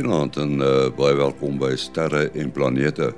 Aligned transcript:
Goeienaand 0.00 0.36
en 0.40 0.52
uh, 0.64 0.68
baie 0.96 1.12
welkom 1.12 1.58
by 1.60 1.74
Sterre 1.76 2.30
en 2.32 2.48
Planete. 2.56 3.10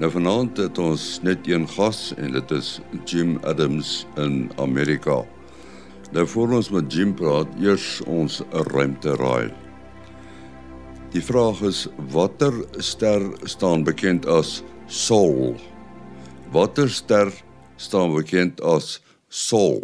Nou 0.00 0.08
vanaand 0.08 0.56
het 0.56 0.78
ons 0.80 1.18
net 1.20 1.44
een 1.44 1.66
gas 1.68 2.14
en 2.16 2.32
dit 2.32 2.54
is 2.56 2.70
Jim 3.04 3.34
Adams 3.44 4.06
in 4.16 4.48
Amerika. 4.56 5.18
Nou 6.16 6.24
voor 6.32 6.56
ons 6.56 6.72
met 6.72 6.88
Jim 6.88 7.12
praat, 7.12 7.52
eers 7.60 8.00
ons 8.08 8.40
ruimte 8.72 9.18
raai. 9.20 9.52
Die 11.12 11.20
vraag 11.20 11.60
is 11.68 11.84
watter 12.16 12.56
ster 12.80 13.28
staan 13.44 13.84
bekend 13.84 14.24
as 14.24 14.62
Sol? 14.88 15.58
Watter 16.56 16.88
ster 16.88 17.36
staan 17.76 18.16
bekend 18.16 18.64
as 18.64 19.02
Sol? 19.28 19.82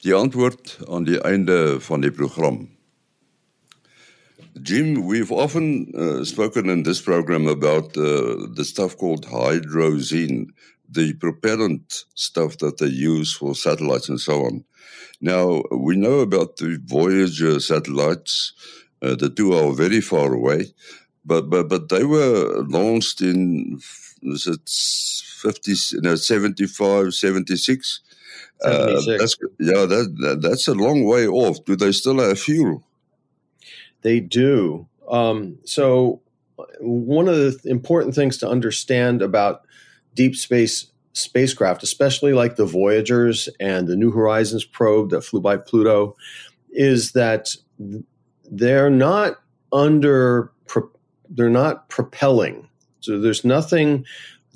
Die 0.00 0.16
antwoord 0.16 0.78
aan 0.88 1.04
die 1.04 1.20
einde 1.20 1.76
van 1.84 2.00
die 2.00 2.14
program. 2.22 2.71
Jim, 4.60 5.06
we've 5.06 5.32
often 5.32 5.92
uh, 5.96 6.24
spoken 6.24 6.68
in 6.68 6.82
this 6.82 7.00
program 7.00 7.46
about 7.46 7.96
uh, 7.96 8.36
the 8.54 8.64
stuff 8.64 8.96
called 8.98 9.26
hydrazine, 9.26 10.48
the 10.88 11.14
propellant 11.14 12.04
stuff 12.14 12.58
that 12.58 12.76
they 12.78 12.86
use 12.86 13.32
for 13.34 13.54
satellites 13.54 14.10
and 14.10 14.20
so 14.20 14.44
on. 14.44 14.64
Now, 15.22 15.62
we 15.70 15.96
know 15.96 16.20
about 16.20 16.56
the 16.58 16.78
Voyager 16.84 17.60
satellites. 17.60 18.52
Uh, 19.00 19.14
the 19.14 19.30
two 19.30 19.54
are 19.54 19.72
very 19.72 20.00
far 20.00 20.34
away, 20.34 20.66
but, 21.24 21.48
but, 21.48 21.68
but 21.68 21.88
they 21.88 22.04
were 22.04 22.62
launched 22.68 23.22
in, 23.22 23.80
was 24.22 24.46
it 24.46 24.68
50, 24.68 26.00
no, 26.02 26.14
75, 26.14 27.14
76? 27.14 28.00
76. 28.60 29.10
Uh, 29.10 29.18
that's, 29.18 29.36
yeah, 29.58 29.86
that, 29.86 30.16
that, 30.20 30.42
that's 30.42 30.68
a 30.68 30.74
long 30.74 31.04
way 31.04 31.26
off. 31.26 31.64
Do 31.64 31.74
they 31.74 31.92
still 31.92 32.20
have 32.20 32.38
fuel? 32.38 32.84
They 34.02 34.20
do. 34.20 34.86
Um, 35.10 35.58
so, 35.64 36.20
one 36.80 37.28
of 37.28 37.36
the 37.36 37.60
important 37.64 38.14
things 38.14 38.36
to 38.38 38.48
understand 38.48 39.22
about 39.22 39.62
deep 40.14 40.36
space 40.36 40.86
spacecraft, 41.14 41.82
especially 41.82 42.32
like 42.32 42.56
the 42.56 42.64
Voyagers 42.64 43.48
and 43.60 43.86
the 43.86 43.96
New 43.96 44.10
Horizons 44.10 44.64
probe 44.64 45.10
that 45.10 45.22
flew 45.22 45.40
by 45.40 45.56
Pluto, 45.56 46.16
is 46.70 47.12
that 47.12 47.50
they're 48.50 48.90
not 48.90 49.38
under 49.72 50.52
they're 51.34 51.50
not 51.50 51.88
propelling. 51.88 52.68
So 53.00 53.18
there's 53.18 53.44
nothing 53.44 54.04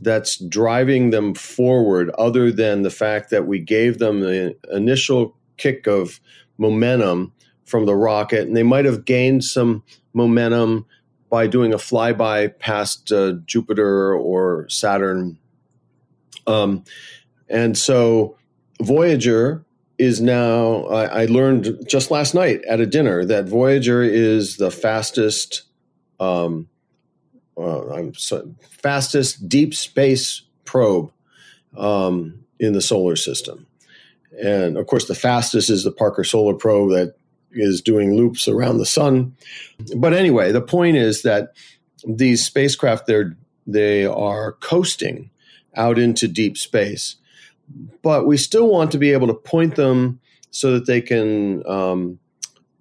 that's 0.01 0.37
driving 0.37 1.11
them 1.11 1.35
forward 1.35 2.11
other 2.19 2.53
than 2.53 2.83
the 2.83 2.91
fact 2.91 3.31
that 3.31 3.47
we 3.47 3.59
gave 3.59 3.99
them 3.99 4.21
the 4.21 4.55
initial 4.71 5.35
kick 5.57 5.87
of 5.87 6.21
momentum 6.59 7.33
from 7.67 7.85
the 7.85 7.95
rocket, 7.95 8.47
and 8.47 8.57
they 8.57 8.63
might 8.63 8.87
have 8.87 9.05
gained 9.05 9.45
some 9.45 9.83
momentum 10.15 10.87
by 11.29 11.47
doing 11.47 11.75
a 11.75 11.79
flyby 11.79 12.57
past 12.59 13.13
uh, 13.13 13.33
Jupiter 13.45 14.15
or 14.15 14.69
Saturn. 14.69 15.39
Um, 16.47 16.85
and 17.49 17.77
so 17.77 18.39
Voyager 18.81 19.65
is 19.99 20.21
now, 20.21 20.85
I, 20.87 21.23
I, 21.23 21.25
learned 21.25 21.85
just 21.89 22.11
last 22.11 22.35
night 22.35 22.63
at 22.69 22.81
a 22.81 22.87
dinner 22.87 23.25
that 23.25 23.47
Voyager 23.47 24.03
is 24.03 24.59
the 24.59 24.71
fastest, 24.71 25.63
um, 26.21 26.69
fastest 28.63 29.49
deep 29.49 29.75
space 29.75 30.43
probe 30.65 31.11
um, 31.77 32.45
in 32.61 32.75
the 32.75 32.83
solar 32.83 33.17
system. 33.17 33.67
And 34.43 34.77
of 34.77 34.87
course, 34.87 35.09
the 35.09 35.15
fastest 35.15 35.71
is 35.71 35.83
the 35.83 35.91
Parker 35.91 36.25
Solar 36.25 36.55
Probe 36.55 36.91
that 36.91 37.15
is 37.57 37.81
doing 37.81 38.17
loops 38.17 38.49
around 38.49 38.79
the 38.79 38.87
sun. 38.87 39.37
But 39.97 40.13
anyway, 40.13 40.53
the 40.53 40.61
point 40.61 40.97
is 40.97 41.23
that 41.23 41.55
these 42.07 42.45
spacecraft 42.45 43.07
they're 43.07 43.37
they 43.67 44.07
are 44.07 44.53
coasting 44.53 45.31
out 45.75 45.99
into 45.99 46.29
deep 46.29 46.57
space, 46.57 47.17
but 48.03 48.27
we 48.27 48.37
still 48.37 48.69
want 48.69 48.93
to 48.93 48.99
be 48.99 49.13
able 49.13 49.27
to 49.27 49.35
point 49.35 49.75
them 49.75 50.21
so 50.51 50.73
that 50.73 50.87
they 50.87 51.01
can 51.01 51.67
um, 51.67 52.19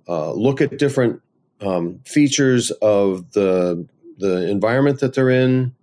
uh, 0.08 0.32
look 0.32 0.62
at 0.62 0.78
different 0.78 1.22
um, 1.62 2.00
features 2.06 2.72
of 2.72 3.32
the 3.32 3.88
the 4.18 4.50
environment 4.50 5.00
that 5.00 5.14
they're 5.14 5.30
in, 5.30 5.76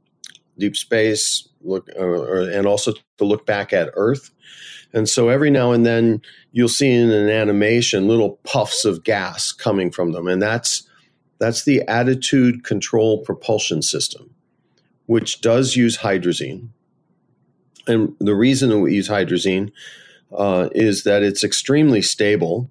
deep 0.58 0.76
space, 0.76 1.48
look, 1.64 1.88
uh, 1.98 2.44
and 2.50 2.66
also 2.66 2.92
to 3.18 3.24
look 3.24 3.46
back 3.46 3.72
at 3.72 3.90
Earth. 3.94 4.30
And 4.92 5.08
so 5.08 5.28
every 5.28 5.50
now 5.50 5.72
and 5.72 5.86
then 5.86 6.20
you'll 6.52 6.68
see 6.68 6.90
in 6.90 7.10
an 7.10 7.30
animation 7.30 8.08
little 8.08 8.38
puffs 8.44 8.84
of 8.84 9.04
gas 9.04 9.52
coming 9.52 9.90
from 9.90 10.12
them. 10.12 10.28
And 10.28 10.40
that's 10.40 10.86
that's 11.38 11.64
the 11.64 11.82
attitude 11.88 12.62
control 12.62 13.22
propulsion 13.22 13.82
system, 13.82 14.30
which 15.06 15.40
does 15.40 15.74
use 15.74 15.98
hydrazine. 15.98 16.68
And 17.88 18.14
the 18.20 18.34
reason 18.34 18.68
that 18.70 18.78
we 18.78 18.94
use 18.94 19.08
hydrazine 19.08 19.72
uh, 20.36 20.68
is 20.72 21.04
that 21.04 21.22
it's 21.22 21.42
extremely 21.42 22.00
stable 22.00 22.70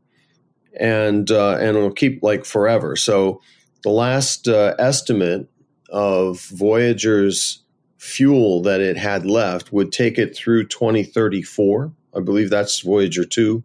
and 0.79 1.29
uh, 1.29 1.57
and 1.59 1.75
it'll 1.75 1.91
keep 1.91 2.23
like 2.23 2.45
forever. 2.45 2.95
So 2.95 3.41
the 3.83 3.89
last 3.89 4.47
uh, 4.47 4.75
estimate 4.79 5.49
of 5.89 6.41
Voyager's 6.45 7.60
fuel 8.01 8.61
that 8.63 8.81
it 8.81 8.97
had 8.97 9.25
left 9.25 9.71
would 9.71 9.91
take 9.91 10.17
it 10.17 10.35
through 10.35 10.65
2034 10.65 11.91
I 12.15 12.19
believe 12.19 12.49
that's 12.49 12.79
Voyager 12.81 13.25
2, 13.25 13.63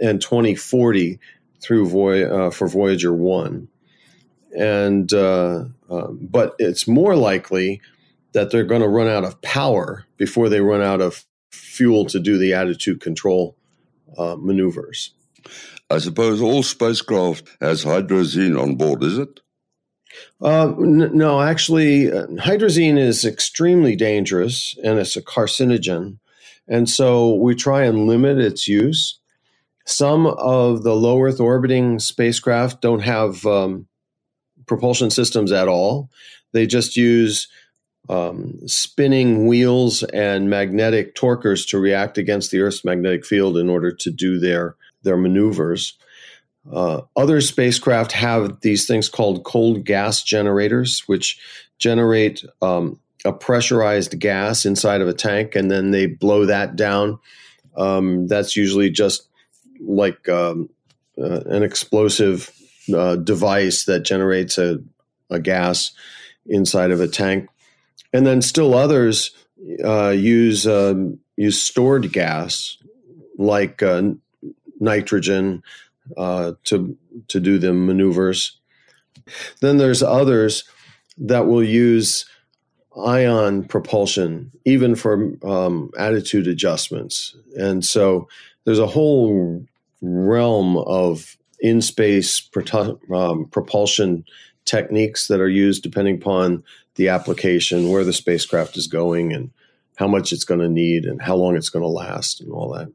and 0.00 0.20
2040 0.20 1.18
through 1.60 1.88
Voy- 1.88 2.24
uh, 2.24 2.50
for 2.50 2.68
Voyager 2.68 3.12
1. 3.12 3.68
And 4.56 5.12
uh, 5.12 5.64
uh, 5.88 6.08
but 6.10 6.56
it's 6.58 6.88
more 6.88 7.14
likely 7.14 7.80
that 8.32 8.50
they're 8.50 8.64
going 8.64 8.82
to 8.82 8.88
run 8.88 9.08
out 9.08 9.24
of 9.24 9.40
power 9.42 10.06
before 10.16 10.48
they 10.48 10.60
run 10.60 10.82
out 10.82 11.00
of 11.00 11.24
fuel 11.52 12.04
to 12.06 12.18
do 12.18 12.38
the 12.38 12.54
attitude 12.54 13.00
control 13.00 13.56
uh, 14.18 14.36
maneuvers. 14.38 15.14
I 15.88 15.98
suppose 15.98 16.40
all 16.40 16.62
spacecraft 16.62 17.48
has 17.60 17.84
hydrazine 17.84 18.60
on 18.60 18.76
board, 18.76 19.02
is 19.02 19.18
it? 19.18 19.40
Uh, 20.42 20.72
n- 20.78 21.16
no, 21.16 21.40
actually, 21.40 22.12
uh, 22.12 22.26
hydrazine 22.28 22.98
is 22.98 23.24
extremely 23.24 23.96
dangerous 23.96 24.76
and 24.84 24.98
it's 24.98 25.16
a 25.16 25.22
carcinogen. 25.22 26.18
And 26.68 26.88
so 26.88 27.34
we 27.34 27.54
try 27.54 27.84
and 27.84 28.06
limit 28.06 28.38
its 28.38 28.68
use. 28.68 29.18
Some 29.86 30.26
of 30.26 30.82
the 30.82 30.94
low 30.94 31.20
Earth 31.20 31.40
orbiting 31.40 31.98
spacecraft 31.98 32.80
don't 32.80 33.00
have 33.00 33.44
um, 33.46 33.86
propulsion 34.66 35.10
systems 35.10 35.52
at 35.52 35.68
all. 35.68 36.10
They 36.52 36.66
just 36.66 36.96
use 36.96 37.48
um, 38.08 38.58
spinning 38.66 39.46
wheels 39.46 40.02
and 40.04 40.50
magnetic 40.50 41.14
torquers 41.14 41.66
to 41.66 41.78
react 41.78 42.18
against 42.18 42.50
the 42.50 42.60
Earth's 42.60 42.84
magnetic 42.84 43.24
field 43.26 43.56
in 43.56 43.70
order 43.70 43.92
to 43.92 44.10
do 44.10 44.38
their, 44.38 44.76
their 45.02 45.16
maneuvers. 45.16 45.98
Uh, 46.70 47.02
other 47.16 47.40
spacecraft 47.40 48.12
have 48.12 48.60
these 48.60 48.86
things 48.86 49.08
called 49.08 49.44
cold 49.44 49.84
gas 49.84 50.22
generators, 50.22 51.02
which 51.06 51.40
generate 51.78 52.44
um, 52.60 52.98
a 53.24 53.32
pressurized 53.32 54.18
gas 54.18 54.64
inside 54.64 55.00
of 55.00 55.08
a 55.08 55.12
tank 55.12 55.54
and 55.54 55.70
then 55.70 55.90
they 55.90 56.06
blow 56.06 56.46
that 56.46 56.76
down. 56.76 57.18
Um, 57.76 58.26
that's 58.26 58.56
usually 58.56 58.90
just 58.90 59.28
like 59.80 60.28
um, 60.28 60.68
uh, 61.18 61.40
an 61.46 61.62
explosive 61.62 62.50
uh, 62.94 63.16
device 63.16 63.84
that 63.84 64.00
generates 64.00 64.58
a, 64.58 64.78
a, 65.30 65.38
gas 65.38 65.92
inside 66.46 66.90
of 66.90 67.00
a 67.00 67.06
tank. 67.06 67.48
And 68.12 68.26
then 68.26 68.42
still 68.42 68.74
others 68.74 69.30
uh, 69.84 70.10
use 70.10 70.66
um, 70.66 71.18
use 71.36 71.62
stored 71.62 72.12
gas 72.12 72.76
like 73.38 73.82
uh, 73.82 74.02
nitrogen 74.80 75.62
uh, 76.16 76.52
to 76.64 76.96
to 77.28 77.40
do 77.40 77.58
the 77.58 77.72
maneuvers. 77.72 78.58
Then 79.60 79.78
there's 79.78 80.02
others 80.02 80.64
that 81.18 81.46
will 81.46 81.62
use 81.62 82.26
ion 83.04 83.64
propulsion, 83.64 84.50
even 84.64 84.94
for 84.94 85.32
um, 85.44 85.90
attitude 85.98 86.46
adjustments. 86.46 87.36
And 87.56 87.84
so 87.84 88.28
there's 88.64 88.78
a 88.78 88.86
whole 88.86 89.64
realm 90.00 90.76
of 90.78 91.36
in 91.60 91.82
space 91.82 92.48
um, 93.12 93.46
propulsion 93.46 94.24
techniques 94.64 95.28
that 95.28 95.40
are 95.40 95.48
used 95.48 95.82
depending 95.82 96.16
upon 96.16 96.62
the 96.96 97.08
application, 97.08 97.90
where 97.90 98.04
the 98.04 98.12
spacecraft 98.12 98.76
is 98.76 98.86
going, 98.86 99.32
and 99.32 99.50
how 99.96 100.08
much 100.08 100.32
it's 100.32 100.44
going 100.44 100.60
to 100.60 100.68
need, 100.68 101.04
and 101.04 101.22
how 101.22 101.36
long 101.36 101.56
it's 101.56 101.68
going 101.68 101.82
to 101.82 101.88
last, 101.88 102.40
and 102.40 102.50
all 102.52 102.72
that. 102.72 102.90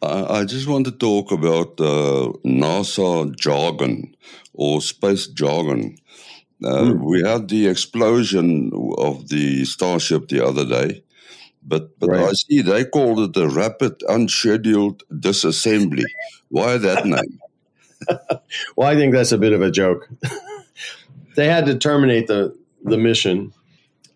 I 0.00 0.44
just 0.44 0.68
want 0.68 0.86
to 0.86 0.92
talk 0.92 1.32
about 1.32 1.80
uh, 1.80 2.32
NASA 2.44 3.34
jargon 3.36 4.14
or 4.54 4.80
space 4.80 5.26
jargon. 5.26 5.96
Uh, 6.62 6.92
mm. 6.92 7.00
We 7.02 7.22
had 7.22 7.48
the 7.48 7.68
explosion 7.68 8.70
of 8.98 9.28
the 9.28 9.64
Starship 9.64 10.28
the 10.28 10.44
other 10.44 10.64
day, 10.64 11.02
but 11.62 11.98
but 11.98 12.10
right. 12.10 12.28
I 12.28 12.32
see 12.32 12.62
they 12.62 12.84
called 12.84 13.36
it 13.36 13.40
a 13.40 13.48
rapid 13.48 14.02
unscheduled 14.08 15.02
disassembly. 15.12 16.04
Why 16.48 16.78
that 16.78 17.06
name? 17.06 17.38
well, 18.76 18.88
I 18.88 18.94
think 18.94 19.12
that's 19.14 19.32
a 19.32 19.38
bit 19.38 19.52
of 19.52 19.62
a 19.62 19.70
joke. 19.70 20.08
they 21.36 21.46
had 21.46 21.66
to 21.66 21.78
terminate 21.78 22.26
the 22.26 22.56
the 22.82 22.98
mission, 22.98 23.52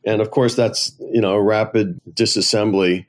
and 0.05 0.21
of 0.21 0.31
course 0.31 0.55
that's 0.55 0.95
you 1.13 1.21
know 1.21 1.37
rapid 1.39 2.01
disassembly, 2.11 3.07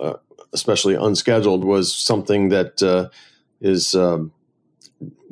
uh, 0.00 0.14
especially 0.56 0.94
unscheduled, 0.94 1.64
was 1.64 1.94
something 1.94 2.48
that 2.48 2.82
uh, 2.82 3.08
is 3.60 3.94
um, 3.94 4.32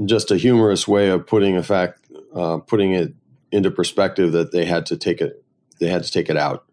just 0.05 0.31
a 0.31 0.37
humorous 0.37 0.87
way 0.87 1.09
of 1.09 1.27
putting 1.27 1.57
a 1.57 1.63
fact 1.63 2.01
uh, 2.35 2.59
putting 2.59 2.93
it 2.93 3.15
into 3.51 3.71
perspective 3.71 4.33
that 4.33 4.53
they 4.53 4.65
had 4.65 4.87
to 4.87 4.97
take 4.97 5.21
it 5.21 5.43
they 5.81 5.89
had 5.89 6.05
to 6.05 6.11
take 6.11 6.29
it 6.29 6.37
out. 6.37 6.65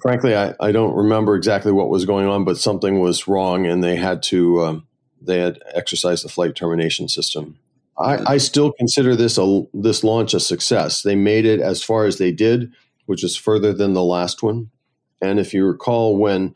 frankly, 0.00 0.36
I, 0.36 0.54
I 0.60 0.70
don't 0.70 0.94
remember 0.94 1.34
exactly 1.34 1.72
what 1.72 1.88
was 1.88 2.04
going 2.04 2.26
on, 2.26 2.44
but 2.44 2.58
something 2.58 3.00
was 3.00 3.26
wrong, 3.26 3.66
and 3.66 3.82
they 3.82 3.96
had 3.96 4.22
to 4.24 4.62
um, 4.62 4.86
they 5.20 5.38
had 5.38 5.58
exercised 5.74 6.24
the 6.24 6.28
flight 6.28 6.54
termination 6.54 7.08
system. 7.08 7.58
I, 7.98 8.34
I 8.34 8.36
still 8.38 8.72
consider 8.72 9.16
this 9.16 9.38
a 9.38 9.62
this 9.74 10.04
launch 10.04 10.34
a 10.34 10.40
success. 10.40 11.02
They 11.02 11.16
made 11.16 11.46
it 11.46 11.60
as 11.60 11.82
far 11.82 12.04
as 12.04 12.18
they 12.18 12.32
did, 12.32 12.72
which 13.06 13.24
is 13.24 13.36
further 13.36 13.72
than 13.72 13.92
the 13.92 14.04
last 14.04 14.42
one. 14.42 14.70
And 15.22 15.38
if 15.38 15.54
you 15.54 15.64
recall, 15.64 16.16
when 16.16 16.54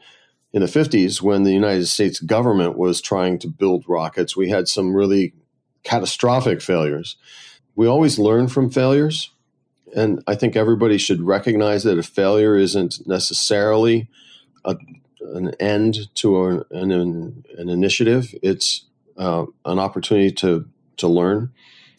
in 0.57 0.63
the 0.63 0.69
50s, 0.69 1.21
when 1.21 1.43
the 1.43 1.53
United 1.53 1.85
States 1.85 2.19
government 2.19 2.79
was 2.79 3.03
trying 3.03 3.39
to 3.41 3.47
build 3.47 3.85
rockets, 3.87 4.35
we 4.35 4.49
had 4.49 4.69
some 4.69 4.95
really 4.95 5.35
catastrophic 5.85 6.63
failures. 6.63 7.17
We 7.75 7.87
always 7.87 8.19
learn 8.19 8.49
from 8.49 8.71
failures. 8.71 9.31
And 9.95 10.23
I 10.27 10.35
think 10.35 10.57
everybody 10.57 10.97
should 10.97 11.21
recognize 11.21 11.83
that 11.83 11.99
a 11.99 12.03
failure 12.03 12.57
isn't 12.57 13.07
necessarily 13.07 14.09
a, 14.65 14.79
an 15.35 15.53
end 15.61 16.09
to 16.15 16.47
an, 16.47 16.65
an, 16.71 17.45
an 17.59 17.69
initiative, 17.69 18.35
it's 18.43 18.87
uh, 19.19 19.45
an 19.67 19.79
opportunity 19.79 20.31
to, 20.37 20.67
to 20.97 21.07
learn. 21.07 21.53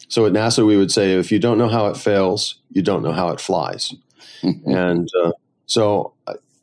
So 0.08 0.26
at 0.26 0.32
NASA, 0.32 0.66
we 0.66 0.76
would 0.76 0.90
say 0.90 1.12
if 1.12 1.30
you 1.30 1.38
don't 1.38 1.58
know 1.58 1.68
how 1.68 1.86
it 1.86 1.96
fails, 1.96 2.58
you 2.72 2.82
don't 2.82 3.04
know 3.04 3.12
how 3.12 3.28
it 3.28 3.40
flies. 3.40 3.94
and 4.42 5.08
uh, 5.22 5.30
so 5.66 6.14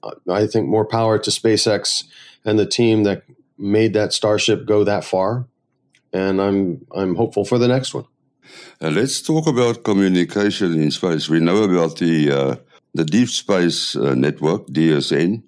I, 0.05 0.31
I 0.31 0.47
think 0.47 0.67
more 0.67 0.85
power 0.85 1.17
to 1.19 1.29
SpaceX 1.31 2.03
and 2.43 2.59
the 2.59 2.65
team 2.65 3.03
that 3.03 3.23
made 3.57 3.93
that 3.93 4.13
Starship 4.13 4.65
go 4.65 4.83
that 4.83 5.03
far. 5.03 5.47
And 6.13 6.41
I'm, 6.41 6.85
I'm 6.95 7.15
hopeful 7.15 7.45
for 7.45 7.57
the 7.57 7.67
next 7.67 7.93
one. 7.93 8.05
Uh, 8.81 8.89
let's 8.89 9.21
talk 9.21 9.47
about 9.47 9.83
communication 9.83 10.73
in 10.79 10.91
space. 10.91 11.29
We 11.29 11.39
know 11.39 11.63
about 11.63 11.97
the 11.97 12.31
uh, 12.31 12.55
the 12.93 13.05
Deep 13.05 13.29
Space 13.29 13.95
uh, 13.95 14.15
Network 14.15 14.67
(DSN). 14.67 15.43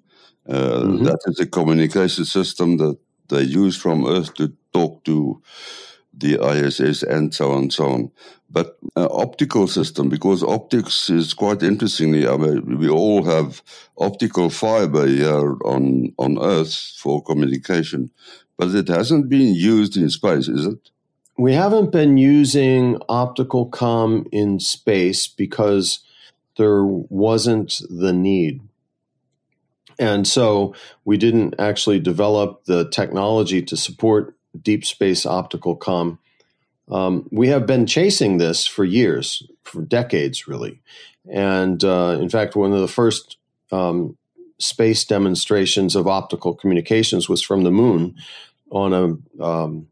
Uh, 0.48 0.52
mm-hmm. 0.52 1.04
that 1.04 1.18
is 1.26 1.40
a 1.40 1.46
communication 1.46 2.24
system 2.24 2.78
that 2.78 2.96
they 3.28 3.42
use 3.42 3.76
from 3.76 4.06
Earth 4.06 4.34
to 4.34 4.52
talk 4.72 5.04
to 5.04 5.42
the 6.12 6.38
ISS 6.40 7.02
and 7.02 7.34
so 7.34 7.52
on 7.52 7.62
and 7.62 7.72
so 7.72 7.86
on. 7.86 8.10
But 8.50 8.78
uh, 8.96 9.08
optical 9.10 9.66
system, 9.68 10.08
because 10.08 10.42
optics 10.42 11.10
is 11.10 11.34
quite 11.34 11.62
interestingly, 11.62 12.26
I 12.26 12.36
mean, 12.36 12.78
we 12.78 12.88
all 12.88 13.24
have 13.24 13.62
optical 13.98 14.48
fiber 14.48 15.06
here 15.06 15.56
on, 15.64 16.14
on 16.18 16.38
Earth 16.42 16.74
for 16.96 17.22
communication, 17.22 18.10
but 18.56 18.74
it 18.74 18.88
hasn't 18.88 19.28
been 19.28 19.54
used 19.54 19.96
in 19.96 20.08
space, 20.08 20.48
is 20.48 20.66
it? 20.66 20.90
we 21.38 21.54
haven't 21.54 21.92
been 21.92 22.18
using 22.18 23.00
optical 23.08 23.66
com 23.66 24.26
in 24.32 24.58
space 24.58 25.28
because 25.28 26.00
there 26.56 26.84
wasn't 26.84 27.80
the 27.88 28.12
need. 28.12 28.60
And 30.00 30.26
so 30.26 30.74
we 31.04 31.16
didn't 31.16 31.54
actually 31.58 32.00
develop 32.00 32.64
the 32.64 32.88
technology 32.90 33.62
to 33.62 33.76
support 33.76 34.34
deep 34.60 34.84
space 34.84 35.24
optical 35.24 35.76
com. 35.76 36.18
Um, 36.90 37.28
we 37.30 37.48
have 37.48 37.66
been 37.66 37.86
chasing 37.86 38.38
this 38.38 38.66
for 38.66 38.84
years, 38.84 39.42
for 39.64 39.82
decades, 39.82 40.48
really. 40.48 40.80
And 41.30 41.82
uh, 41.84 42.18
in 42.20 42.28
fact, 42.28 42.56
one 42.56 42.72
of 42.72 42.80
the 42.80 42.88
first 42.88 43.36
um, 43.70 44.16
space 44.58 45.04
demonstrations 45.04 45.94
of 45.94 46.06
optical 46.06 46.54
communications 46.54 47.28
was 47.28 47.42
from 47.42 47.64
the 47.64 47.70
moon 47.70 48.16
on 48.70 48.92
a 48.92 49.42
um, 49.44 49.88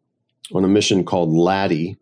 on 0.52 0.64
a 0.64 0.68
mission 0.68 1.04
called 1.04 1.30
LADEE, 1.30 1.96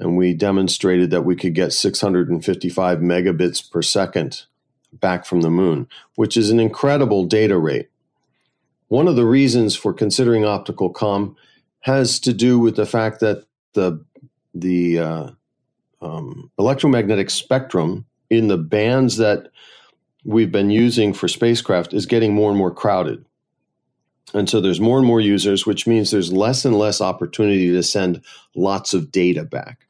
and 0.00 0.16
we 0.16 0.34
demonstrated 0.34 1.10
that 1.10 1.24
we 1.24 1.36
could 1.36 1.54
get 1.54 1.72
655 1.72 2.98
megabits 2.98 3.70
per 3.70 3.82
second 3.82 4.44
back 4.92 5.24
from 5.24 5.42
the 5.42 5.50
moon, 5.50 5.86
which 6.16 6.36
is 6.36 6.50
an 6.50 6.60
incredible 6.60 7.24
data 7.24 7.56
rate. 7.56 7.88
One 8.88 9.06
of 9.06 9.16
the 9.16 9.26
reasons 9.26 9.76
for 9.76 9.92
considering 9.92 10.44
optical 10.44 10.90
com 10.90 11.36
has 11.80 12.18
to 12.20 12.32
do 12.32 12.58
with 12.58 12.76
the 12.76 12.86
fact 12.86 13.20
that 13.20 13.44
the 13.74 14.04
the 14.54 14.98
uh, 14.98 15.30
um, 16.00 16.50
electromagnetic 16.58 17.30
spectrum 17.30 18.06
in 18.30 18.48
the 18.48 18.58
bands 18.58 19.16
that 19.16 19.50
we've 20.24 20.52
been 20.52 20.70
using 20.70 21.12
for 21.12 21.28
spacecraft 21.28 21.94
is 21.94 22.06
getting 22.06 22.34
more 22.34 22.50
and 22.50 22.58
more 22.58 22.70
crowded. 22.70 23.24
And 24.34 24.48
so 24.48 24.60
there's 24.60 24.80
more 24.80 24.98
and 24.98 25.06
more 25.06 25.20
users, 25.20 25.64
which 25.64 25.86
means 25.86 26.10
there's 26.10 26.32
less 26.32 26.64
and 26.64 26.78
less 26.78 27.00
opportunity 27.00 27.70
to 27.70 27.82
send 27.82 28.22
lots 28.54 28.92
of 28.92 29.10
data 29.10 29.44
back. 29.44 29.86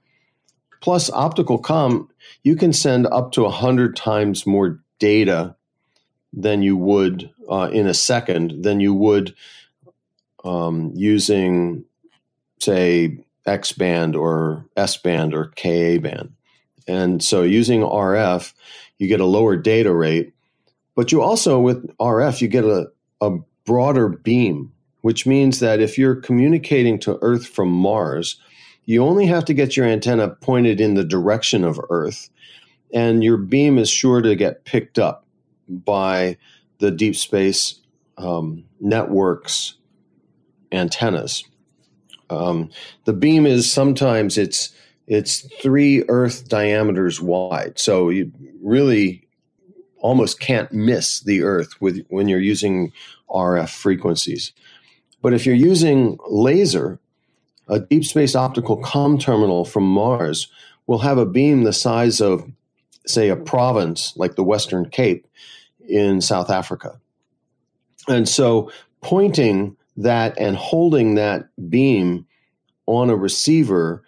Plus, 0.80 1.10
optical 1.10 1.58
com, 1.58 2.08
you 2.44 2.54
can 2.54 2.72
send 2.72 3.06
up 3.08 3.32
to 3.32 3.42
100 3.42 3.96
times 3.96 4.46
more 4.46 4.80
data 5.00 5.56
than 6.32 6.62
you 6.62 6.76
would 6.76 7.30
uh, 7.50 7.68
in 7.72 7.86
a 7.86 7.94
second 7.94 8.62
than 8.62 8.78
you 8.78 8.94
would 8.94 9.34
um, 10.44 10.92
using, 10.94 11.84
say, 12.60 13.18
X 13.48 13.72
band 13.72 14.14
or 14.14 14.64
S 14.76 14.96
band 14.96 15.34
or 15.34 15.46
Ka 15.56 15.98
band. 15.98 16.32
And 16.86 17.22
so 17.22 17.42
using 17.42 17.80
RF, 17.80 18.52
you 18.98 19.08
get 19.08 19.20
a 19.20 19.26
lower 19.26 19.56
data 19.56 19.92
rate, 19.94 20.32
but 20.94 21.12
you 21.12 21.22
also, 21.22 21.60
with 21.60 21.86
RF, 21.98 22.40
you 22.40 22.48
get 22.48 22.64
a, 22.64 22.86
a 23.20 23.38
broader 23.64 24.08
beam, 24.08 24.72
which 25.02 25.26
means 25.26 25.60
that 25.60 25.80
if 25.80 25.98
you're 25.98 26.16
communicating 26.16 26.98
to 27.00 27.18
Earth 27.20 27.46
from 27.46 27.70
Mars, 27.70 28.40
you 28.86 29.04
only 29.04 29.26
have 29.26 29.44
to 29.44 29.54
get 29.54 29.76
your 29.76 29.86
antenna 29.86 30.28
pointed 30.28 30.80
in 30.80 30.94
the 30.94 31.04
direction 31.04 31.62
of 31.62 31.78
Earth, 31.90 32.30
and 32.92 33.22
your 33.22 33.36
beam 33.36 33.76
is 33.76 33.90
sure 33.90 34.22
to 34.22 34.34
get 34.34 34.64
picked 34.64 34.98
up 34.98 35.26
by 35.68 36.38
the 36.78 36.90
deep 36.90 37.14
space 37.14 37.80
um, 38.16 38.64
networks 38.80 39.74
antennas. 40.72 41.44
Um, 42.30 42.70
the 43.04 43.12
beam 43.12 43.46
is 43.46 43.70
sometimes 43.70 44.38
it's 44.38 44.70
it's 45.06 45.40
three 45.62 46.04
Earth 46.08 46.48
diameters 46.48 47.20
wide, 47.20 47.78
so 47.78 48.10
you 48.10 48.30
really 48.62 49.26
almost 50.00 50.38
can't 50.38 50.72
miss 50.72 51.20
the 51.20 51.42
Earth 51.42 51.80
with 51.80 52.04
when 52.08 52.28
you're 52.28 52.40
using 52.40 52.92
RF 53.30 53.70
frequencies. 53.70 54.52
But 55.22 55.34
if 55.34 55.46
you're 55.46 55.54
using 55.54 56.18
laser, 56.28 57.00
a 57.68 57.80
deep 57.80 58.04
space 58.04 58.34
optical 58.34 58.76
com 58.76 59.18
terminal 59.18 59.64
from 59.64 59.84
Mars 59.84 60.48
will 60.86 60.98
have 60.98 61.18
a 61.18 61.26
beam 61.26 61.64
the 61.64 61.72
size 61.72 62.20
of, 62.20 62.50
say, 63.06 63.28
a 63.28 63.36
province 63.36 64.14
like 64.16 64.36
the 64.36 64.44
Western 64.44 64.88
Cape 64.88 65.26
in 65.88 66.20
South 66.20 66.50
Africa. 66.50 67.00
And 68.08 68.28
so 68.28 68.70
pointing 69.00 69.76
that 69.98 70.38
and 70.38 70.56
holding 70.56 71.16
that 71.16 71.48
beam 71.68 72.24
on 72.86 73.10
a 73.10 73.16
receiver 73.16 74.04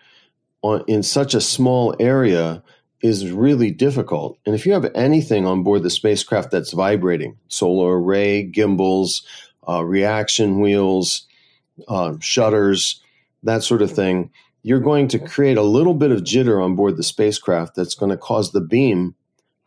on, 0.62 0.84
in 0.86 1.02
such 1.02 1.34
a 1.34 1.40
small 1.40 1.94
area 1.98 2.62
is 3.02 3.30
really 3.30 3.70
difficult. 3.70 4.38
And 4.46 4.54
if 4.54 4.66
you 4.66 4.72
have 4.72 4.90
anything 4.94 5.46
on 5.46 5.62
board 5.62 5.82
the 5.82 5.90
spacecraft 5.90 6.50
that's 6.50 6.72
vibrating, 6.72 7.38
solar 7.48 8.00
array, 8.00 8.44
gimbals, 8.44 9.22
uh, 9.68 9.84
reaction 9.84 10.60
wheels, 10.60 11.26
uh, 11.88 12.14
shutters, 12.20 13.02
that 13.42 13.62
sort 13.62 13.82
of 13.82 13.90
thing, 13.90 14.30
you're 14.62 14.80
going 14.80 15.08
to 15.08 15.18
create 15.18 15.56
a 15.56 15.62
little 15.62 15.94
bit 15.94 16.10
of 16.10 16.20
jitter 16.20 16.62
on 16.62 16.76
board 16.76 16.96
the 16.96 17.02
spacecraft 17.02 17.74
that's 17.74 17.94
going 17.94 18.10
to 18.10 18.16
cause 18.16 18.52
the 18.52 18.60
beam 18.60 19.14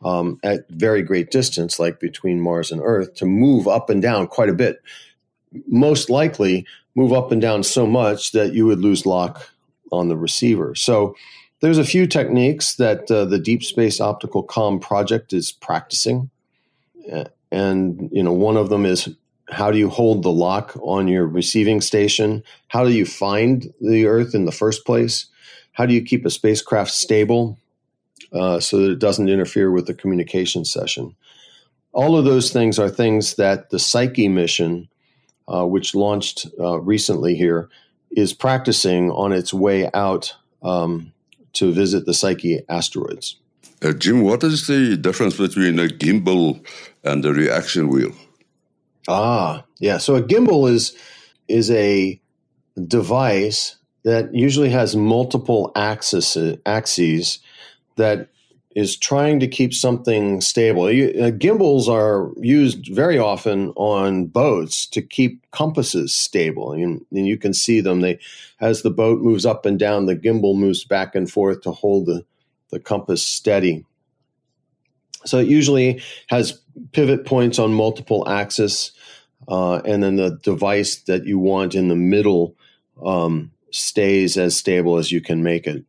um, 0.05 0.39
at 0.43 0.69
very 0.69 1.01
great 1.01 1.31
distance, 1.31 1.79
like 1.79 1.99
between 1.99 2.39
Mars 2.39 2.71
and 2.71 2.81
Earth, 2.83 3.15
to 3.15 3.25
move 3.25 3.67
up 3.67 3.89
and 3.89 4.01
down 4.01 4.27
quite 4.27 4.49
a 4.49 4.53
bit. 4.53 4.81
Most 5.67 6.09
likely, 6.09 6.65
move 6.95 7.13
up 7.13 7.31
and 7.31 7.41
down 7.41 7.63
so 7.63 7.85
much 7.85 8.31
that 8.31 8.53
you 8.53 8.65
would 8.65 8.79
lose 8.79 9.05
lock 9.05 9.49
on 9.91 10.09
the 10.09 10.17
receiver. 10.17 10.75
So, 10.75 11.15
there's 11.61 11.77
a 11.77 11.85
few 11.85 12.07
techniques 12.07 12.75
that 12.75 13.09
uh, 13.09 13.23
the 13.23 13.39
Deep 13.39 13.63
Space 13.63 14.01
Optical 14.01 14.43
Com 14.43 14.79
project 14.79 15.31
is 15.31 15.51
practicing, 15.51 16.29
and 17.51 18.09
you 18.11 18.21
know 18.21 18.33
one 18.33 18.57
of 18.57 18.69
them 18.69 18.85
is 18.85 19.07
how 19.49 19.71
do 19.71 19.77
you 19.77 19.89
hold 19.89 20.23
the 20.23 20.31
lock 20.31 20.75
on 20.81 21.07
your 21.07 21.25
receiving 21.25 21.81
station? 21.81 22.43
How 22.67 22.83
do 22.83 22.91
you 22.91 23.05
find 23.05 23.73
the 23.81 24.07
Earth 24.07 24.33
in 24.33 24.45
the 24.45 24.51
first 24.51 24.85
place? 24.85 25.27
How 25.73 25.85
do 25.85 25.93
you 25.93 26.01
keep 26.01 26.25
a 26.25 26.29
spacecraft 26.29 26.91
stable 26.91 27.57
uh, 28.31 28.59
so 28.59 28.77
that 28.79 28.91
it 28.91 28.99
doesn't 28.99 29.29
interfere 29.29 29.71
with 29.71 29.87
the 29.87 29.93
communication 29.93 30.65
session? 30.65 31.15
All 31.91 32.17
of 32.17 32.25
those 32.25 32.51
things 32.51 32.79
are 32.79 32.89
things 32.89 33.35
that 33.35 33.69
the 33.69 33.79
Psyche 33.79 34.27
mission, 34.27 34.89
uh, 35.47 35.65
which 35.65 35.95
launched 35.95 36.47
uh, 36.59 36.79
recently 36.79 37.35
here, 37.35 37.69
is 38.11 38.33
practicing 38.33 39.11
on 39.11 39.33
its 39.33 39.53
way 39.53 39.89
out 39.93 40.35
um, 40.61 41.11
to 41.53 41.71
visit 41.71 42.05
the 42.05 42.13
Psyche 42.13 42.61
asteroids. 42.69 43.37
Uh, 43.83 43.91
Jim, 43.91 44.21
what 44.21 44.43
is 44.43 44.67
the 44.67 44.95
difference 44.95 45.37
between 45.37 45.77
a 45.79 45.87
gimbal 45.87 46.65
and 47.03 47.25
a 47.25 47.33
reaction 47.33 47.89
wheel? 47.89 48.11
Ah, 49.07 49.65
yeah. 49.79 49.97
So 49.97 50.15
a 50.15 50.23
gimbal 50.23 50.71
is 50.71 50.97
is 51.49 51.69
a 51.71 52.19
device 52.87 53.75
that 54.03 54.33
usually 54.33 54.69
has 54.69 54.95
multiple 54.95 55.71
axes 55.75 56.37
axes 56.65 57.39
that 57.97 58.29
is 58.75 58.97
trying 58.97 59.39
to 59.39 59.47
keep 59.47 59.73
something 59.73 60.41
stable. 60.41 60.91
You, 60.91 61.13
uh, 61.21 61.31
gimbals 61.31 61.87
are 61.87 62.31
used 62.37 62.87
very 62.87 63.17
often 63.17 63.69
on 63.75 64.25
boats 64.25 64.87
to 64.87 65.01
keep 65.01 65.49
compasses 65.51 66.13
stable, 66.13 66.71
and, 66.73 67.05
and, 67.11 67.27
you 67.27 67.37
can 67.37 67.53
see 67.53 67.81
them. 67.81 68.01
They, 68.01 68.19
as 68.59 68.81
the 68.81 68.89
boat 68.89 69.21
moves 69.21 69.45
up 69.45 69.65
and 69.65 69.77
down, 69.77 70.05
the 70.05 70.15
gimbal 70.15 70.57
moves 70.57 70.83
back 70.83 71.13
and 71.13 71.29
forth 71.29 71.61
to 71.61 71.71
hold 71.71 72.07
the, 72.07 72.25
the 72.69 72.79
compass 72.79 73.25
steady. 73.25 73.85
So 75.25 75.37
it 75.37 75.47
usually 75.47 76.01
has 76.27 76.59
pivot 76.91 77.25
points 77.25 77.59
on 77.59 77.73
multiple 77.73 78.27
axes, 78.27 78.91
uh, 79.47 79.81
and 79.85 80.01
then 80.01 80.15
the 80.15 80.39
device 80.41 80.95
that 81.03 81.25
you 81.25 81.37
want 81.37 81.75
in 81.75 81.89
the 81.89 81.95
middle 81.95 82.55
um, 83.05 83.51
stays 83.71 84.37
as 84.37 84.57
stable 84.57 84.97
as 84.97 85.11
you 85.11 85.21
can 85.21 85.43
make 85.43 85.67
it. 85.67 85.83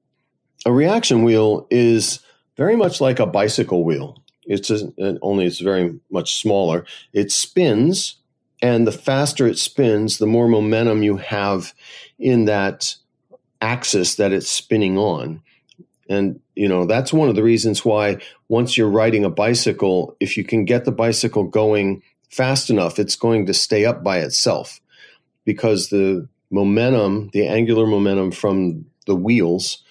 A 0.66 0.72
reaction 0.72 1.24
wheel 1.24 1.66
is 1.70 2.20
very 2.56 2.76
much 2.76 3.00
like 3.00 3.18
a 3.18 3.26
bicycle 3.26 3.84
wheel. 3.84 4.22
It's 4.46 4.70
a, 4.70 4.92
uh, 5.00 5.14
only 5.22 5.46
it's 5.46 5.60
very 5.60 5.98
much 6.10 6.40
smaller. 6.40 6.84
It 7.12 7.32
spins, 7.32 8.16
and 8.60 8.86
the 8.86 8.92
faster 8.92 9.46
it 9.46 9.58
spins, 9.58 10.18
the 10.18 10.26
more 10.26 10.48
momentum 10.48 11.02
you 11.02 11.16
have 11.16 11.74
in 12.18 12.44
that 12.44 12.94
axis 13.60 14.16
that 14.16 14.32
it's 14.32 14.48
spinning 14.48 14.98
on. 14.98 15.42
And 16.08 16.40
you 16.54 16.68
know 16.68 16.84
that's 16.84 17.12
one 17.12 17.30
of 17.30 17.34
the 17.34 17.42
reasons 17.42 17.84
why 17.84 18.18
once 18.48 18.76
you're 18.76 18.90
riding 18.90 19.24
a 19.24 19.30
bicycle, 19.30 20.16
if 20.20 20.36
you 20.36 20.44
can 20.44 20.66
get 20.66 20.84
the 20.84 20.92
bicycle 20.92 21.44
going 21.44 22.02
fast 22.30 22.68
enough, 22.68 22.98
it's 22.98 23.16
going 23.16 23.46
to 23.46 23.54
stay 23.54 23.86
up 23.86 24.04
by 24.04 24.18
itself 24.18 24.80
because 25.46 25.88
the 25.88 26.28
momentum, 26.50 27.30
the 27.32 27.46
angular 27.46 27.86
momentum 27.86 28.30
from 28.30 28.84
the 29.06 29.16
wheels, 29.16 29.82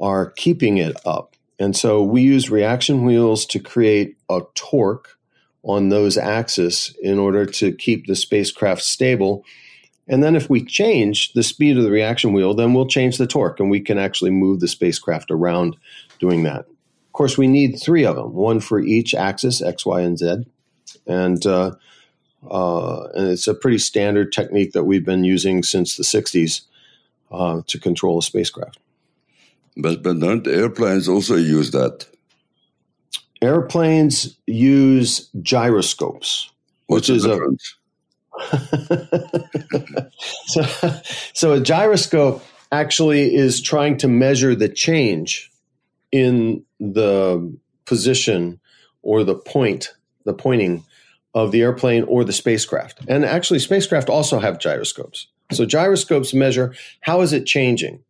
are 0.00 0.30
keeping 0.30 0.78
it 0.78 0.96
up. 1.04 1.34
And 1.58 1.76
so 1.76 2.02
we 2.02 2.22
use 2.22 2.50
reaction 2.50 3.04
wheels 3.04 3.44
to 3.46 3.58
create 3.58 4.16
a 4.30 4.42
torque 4.54 5.18
on 5.64 5.88
those 5.88 6.16
axes 6.16 6.96
in 7.02 7.18
order 7.18 7.44
to 7.44 7.72
keep 7.72 8.06
the 8.06 8.14
spacecraft 8.14 8.82
stable. 8.82 9.44
And 10.06 10.22
then 10.22 10.36
if 10.36 10.48
we 10.48 10.64
change 10.64 11.32
the 11.32 11.42
speed 11.42 11.76
of 11.76 11.82
the 11.82 11.90
reaction 11.90 12.32
wheel, 12.32 12.54
then 12.54 12.74
we'll 12.74 12.86
change 12.86 13.18
the 13.18 13.26
torque 13.26 13.60
and 13.60 13.70
we 13.70 13.80
can 13.80 13.98
actually 13.98 14.30
move 14.30 14.60
the 14.60 14.68
spacecraft 14.68 15.30
around 15.30 15.76
doing 16.20 16.44
that. 16.44 16.60
Of 16.60 17.12
course, 17.12 17.36
we 17.36 17.48
need 17.48 17.76
three 17.76 18.04
of 18.04 18.16
them, 18.16 18.32
one 18.32 18.60
for 18.60 18.78
each 18.80 19.14
axis, 19.14 19.60
X, 19.60 19.84
Y, 19.84 20.00
and 20.00 20.16
Z. 20.16 20.46
And, 21.06 21.44
uh, 21.44 21.72
uh, 22.48 23.08
and 23.14 23.28
it's 23.28 23.48
a 23.48 23.54
pretty 23.54 23.78
standard 23.78 24.32
technique 24.32 24.72
that 24.72 24.84
we've 24.84 25.04
been 25.04 25.24
using 25.24 25.64
since 25.64 25.96
the 25.96 26.04
60s 26.04 26.62
uh, 27.32 27.62
to 27.66 27.80
control 27.80 28.18
a 28.18 28.22
spacecraft. 28.22 28.78
But, 29.78 30.02
but 30.02 30.18
don't 30.18 30.46
airplanes 30.46 31.08
also 31.08 31.36
use 31.36 31.70
that? 31.70 32.06
Airplanes 33.40 34.36
use 34.46 35.30
gyroscopes, 35.40 36.50
What's 36.88 37.08
which 37.08 37.18
is 37.18 37.24
difference? 37.24 37.76
a 38.52 40.10
so, 40.46 40.62
so 41.32 41.52
a 41.52 41.60
gyroscope 41.60 42.42
actually 42.72 43.34
is 43.34 43.60
trying 43.60 43.96
to 43.98 44.08
measure 44.08 44.54
the 44.54 44.68
change 44.68 45.50
in 46.10 46.64
the 46.80 47.56
position 47.84 48.60
or 49.02 49.24
the 49.24 49.34
point, 49.34 49.94
the 50.24 50.34
pointing 50.34 50.84
of 51.34 51.52
the 51.52 51.62
airplane 51.62 52.02
or 52.04 52.24
the 52.24 52.32
spacecraft. 52.32 53.00
And 53.06 53.24
actually, 53.24 53.60
spacecraft 53.60 54.08
also 54.08 54.38
have 54.38 54.58
gyroscopes. 54.58 55.28
So 55.52 55.64
gyroscopes 55.64 56.34
measure 56.34 56.74
how 57.00 57.20
is 57.20 57.32
it 57.32 57.46
changing, 57.46 58.02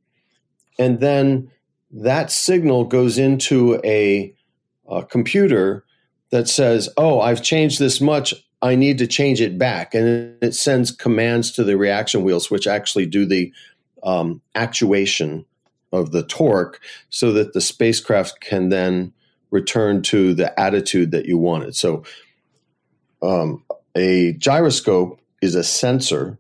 and 0.79 1.01
then 1.01 1.51
that 1.91 2.31
signal 2.31 2.85
goes 2.85 3.19
into 3.19 3.81
a, 3.85 4.35
a 4.89 5.05
computer 5.05 5.85
that 6.31 6.49
says, 6.49 6.89
"Oh, 6.97 7.21
I've 7.21 7.43
changed 7.43 7.79
this 7.79 8.01
much. 8.01 8.35
I 8.61 8.75
need 8.75 8.99
to 8.99 9.07
change 9.07 9.41
it 9.41 9.59
back," 9.59 9.95
and 9.95 10.37
it 10.43 10.55
sends 10.55 10.91
commands 10.91 11.53
to 11.53 11.65
the 11.65 11.77
reaction 11.77 12.25
wheels, 12.25 12.51
which 12.51 12.67
actually 12.67 13.07
do 13.07 13.25
the 13.25 13.53
um, 14.03 14.41
actuation 14.55 15.45
of 15.93 16.13
the 16.13 16.23
torque, 16.23 16.81
so 17.09 17.33
that 17.33 17.55
the 17.55 17.61
spacecraft 17.61 18.41
can 18.41 18.69
then 18.69 19.13
return 19.51 20.03
to 20.03 20.35
the 20.35 20.59
attitude 20.61 21.11
that 21.13 21.25
you 21.25 21.39
wanted. 21.39 21.75
So, 21.75 22.05
um, 23.23 23.65
a 23.95 24.35
gyroscope 24.35 25.21
is 25.41 25.55
a 25.55 25.65
sensor, 25.65 26.37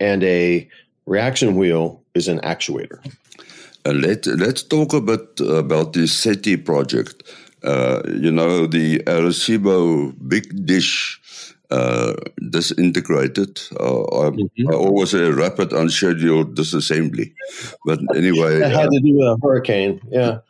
and 0.00 0.24
a 0.24 0.68
reaction 1.04 1.56
wheel 1.56 2.02
is 2.14 2.28
an 2.28 2.40
actuator. 2.40 3.04
Uh, 3.84 3.92
let, 3.92 4.26
let's 4.26 4.62
talk 4.62 4.92
a 4.92 5.00
bit 5.00 5.40
about 5.40 5.92
the 5.92 6.06
SETI 6.06 6.56
project. 6.56 7.22
Uh, 7.64 8.02
you 8.06 8.30
know, 8.30 8.66
the 8.66 8.98
Arecibo 9.00 10.12
big 10.28 10.66
dish 10.66 11.20
uh, 11.72 12.12
disintegrated. 12.50 13.60
Uh, 13.80 14.02
I, 14.02 14.30
mm-hmm. 14.30 14.68
I, 14.70 14.74
always 14.74 15.10
say 15.10 15.30
rapid 15.30 15.72
unscheduled 15.72 16.54
disassembly. 16.54 17.32
But 17.86 17.98
anyway. 18.16 18.60
It 18.60 18.72
had 18.72 18.90
to 18.90 19.00
do 19.00 19.16
with 19.16 19.26
a 19.26 19.38
hurricane, 19.42 20.00
yeah. 20.10 20.38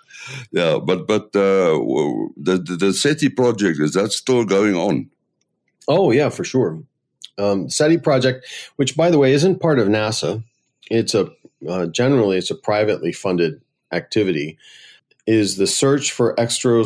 Yeah, 0.53 0.79
but 0.79 1.09
but 1.09 1.35
uh, 1.35 1.75
the, 2.37 2.63
the, 2.65 2.77
the 2.77 2.93
SETI 2.93 3.31
project 3.31 3.81
is 3.81 3.95
that 3.95 4.13
still 4.13 4.45
going 4.45 4.77
on? 4.77 5.11
Oh 5.89 6.13
yeah, 6.13 6.29
for 6.29 6.45
sure. 6.45 6.81
Um, 7.39 7.69
SETI 7.69 7.99
project, 7.99 8.47
which 8.77 8.97
by 8.97 9.11
the 9.11 9.19
way 9.19 9.33
isn't 9.33 9.61
part 9.61 9.81
of 9.81 9.89
NASA, 9.89 10.45
it's 10.91 11.15
a 11.15 11.29
uh, 11.69 11.87
generally 11.87 12.39
it's 12.39 12.51
a 12.51 12.55
privately 12.55 13.13
funded 13.13 13.61
activity, 13.93 14.59
is 15.27 15.57
the 15.57 15.67
search 15.67 16.11
for 16.11 16.39
extra 16.39 16.85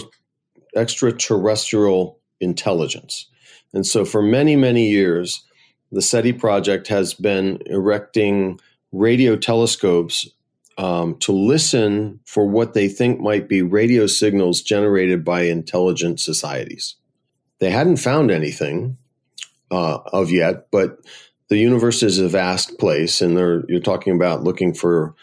extraterrestrial 0.75 2.19
intelligence. 2.41 3.29
And 3.73 3.87
so 3.87 4.05
for 4.05 4.23
many, 4.23 4.57
many 4.57 4.91
years, 4.91 5.43
the 5.91 6.03
SETI 6.03 6.35
project 6.35 6.89
has 6.89 7.15
been 7.15 7.61
erecting 7.67 8.61
radio 8.93 9.37
telescopes 9.37 10.29
um, 10.79 11.17
to 11.21 11.33
listen 11.33 12.21
for 12.25 12.47
what 12.47 12.75
they 12.75 12.89
think 12.89 13.21
might 13.21 13.49
be 13.49 13.63
radio 13.63 14.07
signals 14.07 14.61
generated 14.61 15.25
by 15.25 15.43
intelligent 15.43 16.21
societies. 16.21 16.97
They 17.59 17.71
hadn't 17.71 17.97
found 17.97 18.31
anything 18.31 18.99
uh, 19.71 19.99
of 20.13 20.31
yet, 20.31 20.71
but 20.71 20.99
the 21.49 21.59
universe 21.59 22.03
is 22.03 22.19
a 22.19 22.29
vast 22.29 22.79
place, 22.79 23.21
and 23.21 23.35
you're 23.69 23.81
talking 23.81 24.15
about 24.15 24.45
looking 24.45 24.75
for 24.75 25.15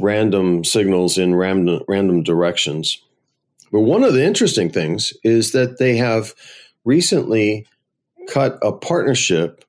random 0.00 0.64
signals 0.64 1.18
in 1.18 1.34
random, 1.34 1.82
random 1.88 2.22
directions. 2.22 3.00
But 3.72 3.80
one 3.80 4.04
of 4.04 4.14
the 4.14 4.24
interesting 4.24 4.70
things 4.70 5.12
is 5.22 5.52
that 5.52 5.78
they 5.78 5.96
have 5.96 6.34
recently 6.84 7.66
cut 8.28 8.58
a 8.62 8.72
partnership 8.72 9.64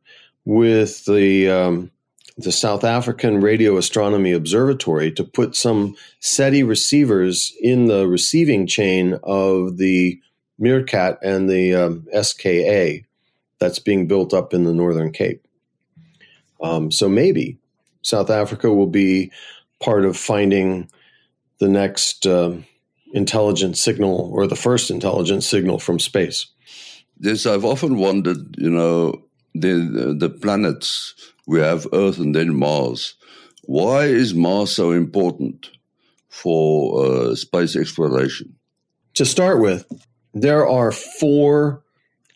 with 0.46 1.06
the 1.06 1.50
um, 1.50 1.92
the 2.38 2.52
South 2.52 2.84
African 2.84 3.40
Radio 3.40 3.78
Astronomy 3.78 4.34
Observatory 4.34 5.12
to 5.14 5.24
put 5.24 5.56
some 5.56 5.96
SETI 6.20 6.64
receivers 6.64 7.54
in 7.62 7.86
the 7.86 8.08
receiving 8.08 8.68
chain 8.68 9.18
of 9.24 9.78
the 9.78 10.20
Meerkat 10.60 11.18
and 11.24 11.50
the 11.50 11.74
um, 11.74 12.08
SKA 12.22 13.06
that's 13.60 13.80
being 13.80 14.08
built 14.08 14.34
up 14.34 14.54
in 14.54 14.66
the 14.66 14.74
Northern 14.74 15.12
Cape. 15.12 15.45
Um, 16.62 16.92
so 16.92 17.10
maybe 17.10 17.58
South 18.02 18.30
Africa 18.30 18.72
will 18.74 18.88
be 18.88 19.32
part 19.82 20.06
of 20.06 20.18
finding 20.18 20.90
the 21.60 21.68
next 21.68 22.26
uh, 22.26 22.56
intelligent 23.14 23.78
signal 23.78 24.32
or 24.34 24.48
the 24.48 24.56
first 24.56 24.92
intelligent 24.92 25.44
signal 25.44 25.80
from 25.80 26.00
space. 26.00 26.48
Yes, 27.20 27.46
I've 27.46 27.66
often 27.66 27.98
wondered, 27.98 28.56
you 28.58 28.70
know, 28.70 29.24
the, 29.54 30.16
the 30.18 30.30
planets, 30.30 31.14
we 31.48 31.60
have 31.60 31.88
Earth 31.94 32.18
and 32.18 32.36
then 32.36 32.56
Mars. 32.56 33.16
Why 33.64 34.06
is 34.06 34.34
Mars 34.34 34.76
so 34.76 34.92
important 34.92 35.72
for 36.30 37.06
uh, 37.06 37.36
space 37.36 37.76
exploration? 37.76 38.56
To 39.14 39.26
start 39.26 39.62
with, 39.62 39.86
there 40.34 40.68
are 40.68 40.92
four 40.92 41.85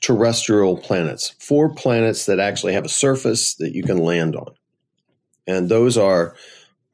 terrestrial 0.01 0.77
planets, 0.77 1.35
four 1.39 1.73
planets 1.73 2.25
that 2.25 2.39
actually 2.39 2.73
have 2.73 2.85
a 2.85 2.89
surface 2.89 3.55
that 3.55 3.73
you 3.73 3.83
can 3.83 3.97
land 3.97 4.35
on. 4.35 4.53
And 5.45 5.69
those 5.69 5.97
are 5.97 6.35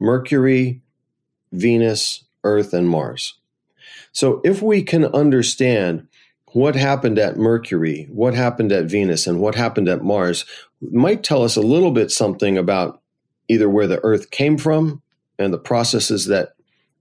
Mercury, 0.00 0.80
Venus, 1.52 2.24
Earth, 2.42 2.72
and 2.72 2.88
Mars. 2.88 3.34
So 4.12 4.40
if 4.44 4.62
we 4.62 4.82
can 4.82 5.04
understand 5.06 6.08
what 6.52 6.74
happened 6.74 7.18
at 7.18 7.36
Mercury, 7.36 8.08
what 8.10 8.34
happened 8.34 8.72
at 8.72 8.86
Venus, 8.86 9.26
and 9.26 9.40
what 9.40 9.54
happened 9.54 9.88
at 9.88 10.02
Mars, 10.02 10.44
might 10.80 11.22
tell 11.22 11.42
us 11.42 11.56
a 11.56 11.60
little 11.60 11.90
bit 11.90 12.10
something 12.10 12.56
about 12.56 13.02
either 13.48 13.68
where 13.68 13.86
the 13.86 14.02
Earth 14.02 14.30
came 14.30 14.56
from 14.56 15.02
and 15.38 15.52
the 15.52 15.58
processes 15.58 16.26
that 16.26 16.54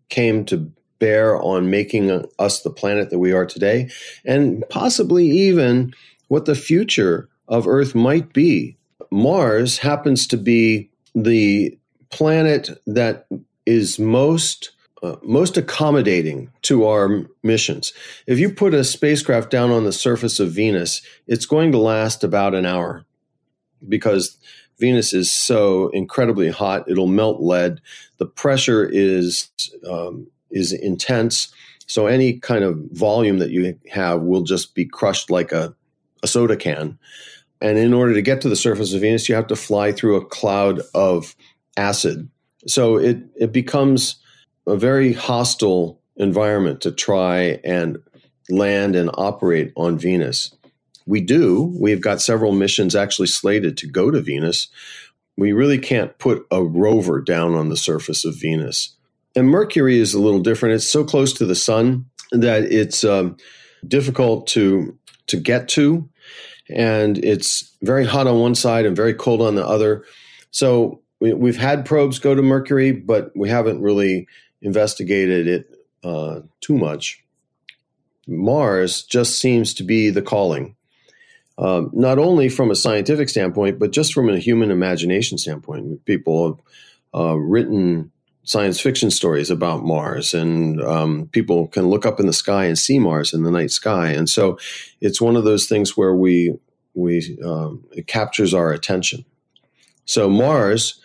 came 0.09 0.45
to 0.45 0.71
bear 0.99 1.41
on 1.41 1.69
making 1.69 2.25
us 2.39 2.61
the 2.61 2.69
planet 2.69 3.09
that 3.09 3.19
we 3.19 3.31
are 3.31 3.45
today, 3.45 3.89
and 4.23 4.63
possibly 4.69 5.29
even 5.29 5.93
what 6.27 6.45
the 6.45 6.55
future 6.55 7.29
of 7.47 7.67
Earth 7.67 7.95
might 7.95 8.33
be. 8.33 8.77
Mars 9.11 9.77
happens 9.77 10.27
to 10.27 10.37
be 10.37 10.89
the 11.13 11.77
planet 12.09 12.81
that 12.87 13.27
is 13.65 13.99
most 13.99 14.71
uh, 15.03 15.17
most 15.21 15.57
accommodating 15.57 16.49
to 16.63 16.85
our 16.87 17.25
missions. 17.43 17.93
If 18.25 18.39
you 18.39 18.49
put 18.49 18.73
a 18.73 18.83
spacecraft 18.83 19.51
down 19.51 19.69
on 19.69 19.83
the 19.83 19.91
surface 19.91 20.39
of 20.39 20.51
Venus, 20.51 21.01
it's 21.27 21.45
going 21.45 21.71
to 21.73 21.77
last 21.77 22.23
about 22.23 22.55
an 22.55 22.65
hour 22.65 23.05
because 23.87 24.37
Venus 24.79 25.13
is 25.13 25.31
so 25.31 25.89
incredibly 25.89 26.49
hot; 26.49 26.89
it'll 26.89 27.07
melt 27.07 27.41
lead. 27.41 27.81
The 28.17 28.25
pressure 28.25 28.83
is 28.83 29.49
um, 29.87 30.27
is 30.55 30.73
intense, 30.73 31.53
so 31.85 32.07
any 32.07 32.39
kind 32.39 32.63
of 32.63 32.79
volume 32.91 33.37
that 33.39 33.51
you 33.51 33.77
have 33.91 34.21
will 34.21 34.41
just 34.41 34.73
be 34.73 34.85
crushed 34.85 35.29
like 35.29 35.51
a, 35.51 35.75
a 36.23 36.27
soda 36.27 36.57
can. 36.57 36.97
And 37.61 37.77
in 37.77 37.93
order 37.93 38.13
to 38.13 38.21
get 38.21 38.41
to 38.41 38.49
the 38.49 38.55
surface 38.55 38.93
of 38.93 39.01
Venus, 39.01 39.29
you 39.29 39.35
have 39.35 39.47
to 39.47 39.55
fly 39.55 39.91
through 39.91 40.15
a 40.15 40.25
cloud 40.25 40.81
of 40.93 41.35
acid. 41.77 42.29
So 42.67 42.97
it 42.97 43.19
it 43.35 43.51
becomes 43.51 44.15
a 44.67 44.75
very 44.75 45.13
hostile 45.13 46.01
environment 46.17 46.81
to 46.81 46.91
try 46.91 47.59
and 47.63 47.97
land 48.49 48.95
and 48.95 49.09
operate 49.13 49.71
on 49.75 49.97
Venus. 49.97 50.55
We 51.05 51.21
do. 51.21 51.75
We've 51.79 52.01
got 52.01 52.21
several 52.21 52.51
missions 52.51 52.95
actually 52.95 53.27
slated 53.27 53.77
to 53.77 53.87
go 53.87 54.09
to 54.09 54.21
Venus. 54.21 54.67
We 55.37 55.51
really 55.51 55.77
can't 55.77 56.17
put 56.17 56.47
a 56.49 56.63
rover 56.63 57.21
down 57.21 57.53
on 57.53 57.69
the 57.69 57.77
surface 57.77 58.25
of 58.25 58.39
Venus. 58.39 58.94
And 59.35 59.49
Mercury 59.49 59.99
is 59.99 60.13
a 60.13 60.19
little 60.19 60.39
different. 60.39 60.75
It's 60.75 60.89
so 60.89 61.03
close 61.03 61.33
to 61.33 61.45
the 61.45 61.55
sun 61.55 62.05
that 62.31 62.63
it's 62.63 63.03
um, 63.03 63.37
difficult 63.87 64.47
to 64.47 64.97
to 65.27 65.37
get 65.37 65.67
to, 65.69 66.07
and 66.69 67.17
it's 67.17 67.75
very 67.81 68.05
hot 68.05 68.27
on 68.27 68.39
one 68.39 68.55
side 68.55 68.85
and 68.85 68.95
very 68.95 69.13
cold 69.13 69.41
on 69.41 69.55
the 69.55 69.65
other. 69.65 70.05
So 70.51 71.01
we, 71.19 71.49
have 71.49 71.57
had 71.57 71.85
probes 71.85 72.19
go 72.19 72.35
to 72.35 72.41
Mercury, 72.41 72.91
but 72.91 73.31
we 73.35 73.49
haven't 73.49 73.81
really 73.81 74.27
investigated 74.61 75.47
it 75.47 75.75
uh, 76.03 76.41
too 76.61 76.77
much. 76.77 77.23
Mars 78.27 79.03
just 79.03 79.39
seems 79.39 79.73
to 79.75 79.83
be 79.83 80.09
the 80.09 80.21
calling, 80.21 80.75
um, 81.57 81.91
not 81.93 82.17
only 82.19 82.49
from 82.49 82.71
a 82.71 82.75
scientific 82.75 83.29
standpoint, 83.29 83.79
but 83.79 83.91
just 83.91 84.13
from 84.13 84.29
a 84.29 84.39
human 84.39 84.71
imagination 84.71 85.37
standpoint. 85.37 86.05
People 86.05 86.47
have 87.13 87.21
uh, 87.21 87.35
written 87.35 88.11
science 88.45 88.79
fiction 88.79 89.11
stories 89.11 89.51
about 89.51 89.83
Mars, 89.83 90.33
and 90.33 90.81
um, 90.81 91.27
people 91.31 91.67
can 91.67 91.87
look 91.87 92.05
up 92.05 92.19
in 92.19 92.27
the 92.27 92.33
sky 92.33 92.65
and 92.65 92.79
see 92.79 92.99
Mars 92.99 93.33
in 93.33 93.43
the 93.43 93.51
night 93.51 93.71
sky. 93.71 94.09
And 94.09 94.29
so, 94.29 94.57
it's 95.01 95.19
one 95.19 95.35
of 95.35 95.43
those 95.43 95.67
things 95.67 95.97
where 95.97 96.15
we 96.15 96.55
we 96.95 97.37
um, 97.43 97.83
it 97.91 98.07
captures 98.07 98.53
our 98.53 98.71
attention. 98.71 99.25
So 100.05 100.29
Mars, 100.29 100.99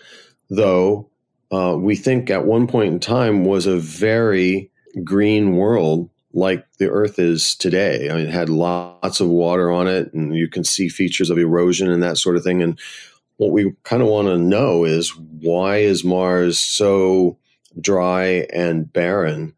though, 0.49 1.11
uh, 1.51 1.77
we 1.79 1.97
think 1.97 2.31
at 2.31 2.47
one 2.47 2.67
point 2.67 2.93
in 2.93 3.01
time 3.01 3.45
was 3.45 3.67
a 3.67 3.79
very 3.79 4.71
green 5.05 5.57
world 5.57 6.11
like 6.33 6.65
the 6.79 6.89
earth 6.89 7.19
is 7.19 7.57
today. 7.57 8.09
I 8.09 8.15
mean, 8.15 8.27
it 8.27 8.33
had 8.33 8.49
lots 8.49 9.21
of 9.21 9.29
water 9.29 9.73
on 9.73 9.89
it, 9.89 10.13
and 10.13 10.35
you 10.35 10.49
can 10.49 10.63
see 10.63 10.89
features 10.89 11.29
of 11.29 11.39
erosion 11.39 11.91
and 11.91 12.03
that 12.03 12.19
sort 12.19 12.37
of 12.37 12.45
thing. 12.45 12.63
And 12.63 12.79
what 13.41 13.53
we 13.53 13.73
kind 13.85 14.03
of 14.03 14.09
want 14.09 14.29
to 14.29 14.37
know 14.37 14.85
is 14.85 15.17
why 15.17 15.79
is 15.79 16.05
Mars 16.05 16.59
so 16.59 17.39
dry 17.81 18.47
and 18.53 18.93
barren 18.93 19.55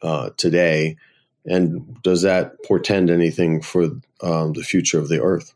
uh, 0.00 0.30
today? 0.38 0.96
And 1.44 2.02
does 2.02 2.22
that 2.22 2.64
portend 2.64 3.10
anything 3.10 3.60
for 3.60 3.90
um, 4.22 4.54
the 4.54 4.62
future 4.62 4.98
of 4.98 5.10
the 5.10 5.20
Earth? 5.20 5.52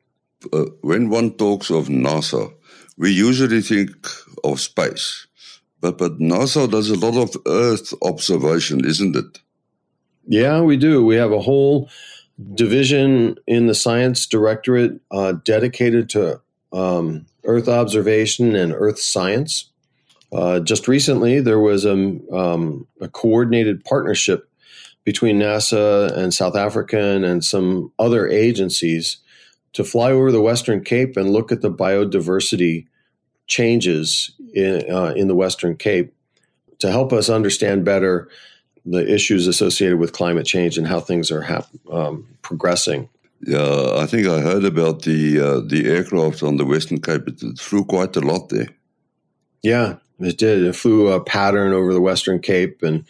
Uh, 0.53 0.67
when 0.83 1.09
one 1.09 1.31
talks 1.31 1.71
of 1.71 1.89
NASA, 1.89 2.53
we 2.99 3.13
usually 3.13 3.63
think 3.63 3.97
of 4.45 4.61
space. 4.61 5.27
But, 5.81 5.97
but 5.97 6.19
NASA 6.19 6.71
does 6.71 6.91
a 6.91 6.99
lot 6.99 7.17
of 7.17 7.35
Earth 7.47 7.95
observation, 8.03 8.85
isn't 8.85 9.17
it? 9.17 9.41
Yeah, 10.27 10.61
we 10.61 10.77
do. 10.77 11.03
We 11.03 11.17
have 11.17 11.33
a 11.33 11.41
whole 11.41 11.89
division 12.55 13.37
in 13.47 13.69
the 13.69 13.75
science 13.75 14.27
directorate 14.27 15.01
uh, 15.11 15.33
dedicated 15.45 16.11
to 16.11 16.43
um, 16.77 17.27
Earth 17.45 17.69
observation 17.69 18.55
and 18.55 18.73
Earth 18.73 18.99
science. 18.99 19.71
Uh, 20.33 20.61
just 20.61 20.89
recently, 20.89 21.41
there 21.41 21.61
was 21.61 21.85
a, 21.85 21.93
um, 21.93 22.87
a, 23.01 23.09
coordinated 23.09 23.85
partnership 23.85 24.51
between 25.05 25.39
NASA 25.39 26.13
and 26.17 26.35
South 26.35 26.57
African 26.57 27.25
and 27.25 27.45
some 27.45 27.93
other 27.99 28.29
agencies 28.29 29.19
to 29.73 29.85
fly 29.85 30.11
over 30.11 30.33
the 30.33 30.43
Western 30.43 30.83
Cape 30.83 31.17
and 31.17 31.31
look 31.31 31.53
at 31.53 31.63
the 31.63 31.71
biodiversity 31.71 32.87
changes 33.47 34.33
in, 34.53 34.91
uh, 34.91 35.15
in 35.17 35.29
the 35.29 35.35
Western 35.35 35.77
Cape 35.77 36.13
to 36.81 36.91
help 36.91 37.13
us 37.13 37.31
understand 37.31 37.85
better 37.85 38.29
the 38.85 39.13
issues 39.13 39.47
associated 39.47 39.99
with 39.99 40.13
climate 40.13 40.47
change 40.47 40.77
and 40.77 40.87
how 40.87 41.01
things 41.01 41.31
are 41.31 41.43
hap- 41.43 41.69
um, 41.91 42.27
progressing. 42.43 43.09
Yeah, 43.47 43.95
I 43.97 44.07
think 44.07 44.27
I 44.27 44.41
heard 44.41 44.65
about 44.65 45.03
the 45.03 45.41
uh, 45.41 45.61
the 45.61 45.89
aircraft 45.89 46.43
on 46.43 46.57
the 46.57 46.65
Western 46.65 47.01
Cape. 47.01 47.29
It 47.29 47.59
flew 47.61 47.85
quite 47.85 48.17
a 48.17 48.21
lot 48.21 48.49
there. 48.49 48.69
Yeah, 49.63 49.97
it 50.19 50.37
did. 50.37 50.65
It 50.65 50.75
flew 50.75 51.13
a 51.13 51.23
pattern 51.23 51.73
over 51.73 51.93
the 51.93 52.01
Western 52.01 52.41
Cape, 52.41 52.83
and 52.83 53.05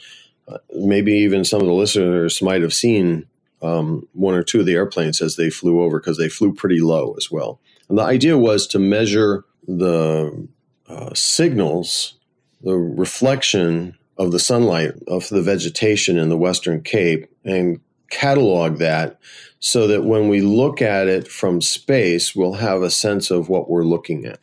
uh, 0.46 0.58
maybe 0.74 1.12
even 1.12 1.44
some 1.44 1.62
of 1.62 1.66
the 1.66 1.72
listeners 1.72 2.42
might 2.42 2.60
have 2.60 2.74
seen 2.74 3.26
um, 3.62 4.06
one 4.12 4.34
or 4.34 4.42
two 4.42 4.60
of 4.60 4.66
the 4.66 4.74
airplanes 4.74 5.22
as 5.22 5.36
they 5.36 5.48
flew 5.48 5.82
over 5.82 5.98
because 5.98 6.18
they 6.18 6.28
flew 6.28 6.52
pretty 6.52 6.80
low 6.80 7.14
as 7.16 7.30
well. 7.30 7.58
And 7.88 7.96
the 7.96 8.02
idea 8.02 8.36
was 8.36 8.66
to 8.68 8.78
measure 8.78 9.44
the 9.66 10.48
uh, 10.86 11.14
signals, 11.14 12.18
the 12.60 12.76
reflection 12.76 13.96
of 14.18 14.32
the 14.32 14.38
sunlight 14.38 14.92
of 15.08 15.30
the 15.30 15.42
vegetation 15.42 16.18
in 16.18 16.28
the 16.28 16.36
Western 16.36 16.82
Cape, 16.82 17.26
and 17.42 17.80
catalog 18.10 18.78
that 18.78 19.18
so 19.60 19.86
that 19.86 20.04
when 20.04 20.28
we 20.28 20.40
look 20.40 20.82
at 20.82 21.08
it 21.08 21.28
from 21.28 21.60
space, 21.60 22.34
we'll 22.36 22.54
have 22.54 22.82
a 22.82 22.90
sense 22.90 23.30
of 23.30 23.48
what 23.48 23.70
we're 23.70 23.84
looking 23.84 24.26
at. 24.26 24.40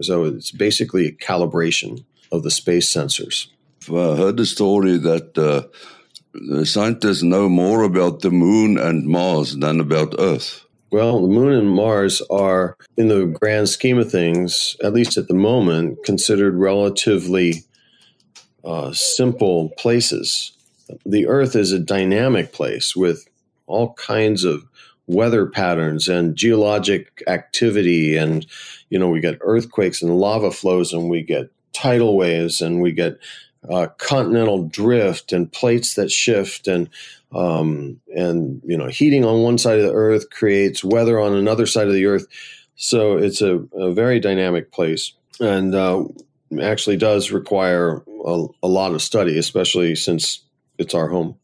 So 0.00 0.24
it's 0.24 0.50
basically 0.50 1.06
a 1.06 1.12
calibration 1.12 2.04
of 2.32 2.42
the 2.42 2.50
space 2.50 2.92
sensors. 2.92 3.48
I 3.88 4.16
heard 4.16 4.36
the 4.36 4.46
story 4.46 4.96
that 4.98 5.36
uh, 5.36 5.68
the 6.32 6.66
scientists 6.66 7.22
know 7.22 7.48
more 7.48 7.82
about 7.82 8.20
the 8.20 8.30
moon 8.30 8.78
and 8.78 9.06
Mars 9.06 9.56
than 9.56 9.80
about 9.80 10.14
Earth. 10.18 10.64
Well, 10.90 11.22
the 11.22 11.28
moon 11.28 11.52
and 11.52 11.70
Mars 11.70 12.22
are, 12.30 12.76
in 12.96 13.08
the 13.08 13.26
grand 13.26 13.68
scheme 13.68 13.98
of 13.98 14.10
things, 14.10 14.76
at 14.82 14.92
least 14.92 15.16
at 15.16 15.28
the 15.28 15.34
moment, 15.34 15.98
considered 16.04 16.54
relatively 16.54 17.64
uh, 18.64 18.92
simple 18.92 19.70
places. 19.76 20.52
The 21.04 21.26
Earth 21.26 21.56
is 21.56 21.72
a 21.72 21.78
dynamic 21.78 22.52
place 22.52 22.94
with 22.94 23.26
all 23.66 23.94
kinds 23.94 24.44
of 24.44 24.64
weather 25.06 25.46
patterns 25.46 26.08
and 26.08 26.36
geologic 26.36 27.22
activity. 27.26 28.16
And, 28.16 28.46
you 28.88 28.98
know, 28.98 29.08
we 29.08 29.20
get 29.20 29.38
earthquakes 29.40 30.02
and 30.02 30.18
lava 30.18 30.50
flows, 30.50 30.92
and 30.92 31.10
we 31.10 31.22
get 31.22 31.50
tidal 31.72 32.16
waves, 32.16 32.60
and 32.60 32.80
we 32.80 32.92
get 32.92 33.18
uh, 33.68 33.88
continental 33.98 34.64
drift 34.64 35.32
and 35.32 35.50
plates 35.52 35.94
that 35.94 36.10
shift. 36.10 36.68
And 36.68 36.88
um, 37.34 38.00
and 38.14 38.62
you 38.64 38.76
know 38.76 38.86
heating 38.86 39.24
on 39.24 39.42
one 39.42 39.58
side 39.58 39.78
of 39.78 39.84
the 39.84 39.92
earth 39.92 40.30
creates 40.30 40.84
weather 40.84 41.18
on 41.18 41.34
another 41.34 41.66
side 41.66 41.88
of 41.88 41.94
the 41.94 42.06
earth. 42.06 42.26
So 42.76 43.16
it's 43.16 43.40
a, 43.40 43.56
a 43.74 43.92
very 43.92 44.20
dynamic 44.20 44.72
place 44.72 45.12
and 45.40 45.74
uh, 45.74 46.04
actually 46.60 46.96
does 46.96 47.30
require 47.30 48.02
a, 48.24 48.46
a, 48.62 48.68
lot 48.68 48.92
of 48.92 49.02
study 49.02 49.38
especially 49.38 49.94
since 49.94 50.40
it's 50.78 50.94
our 50.94 51.08
home 51.08 51.36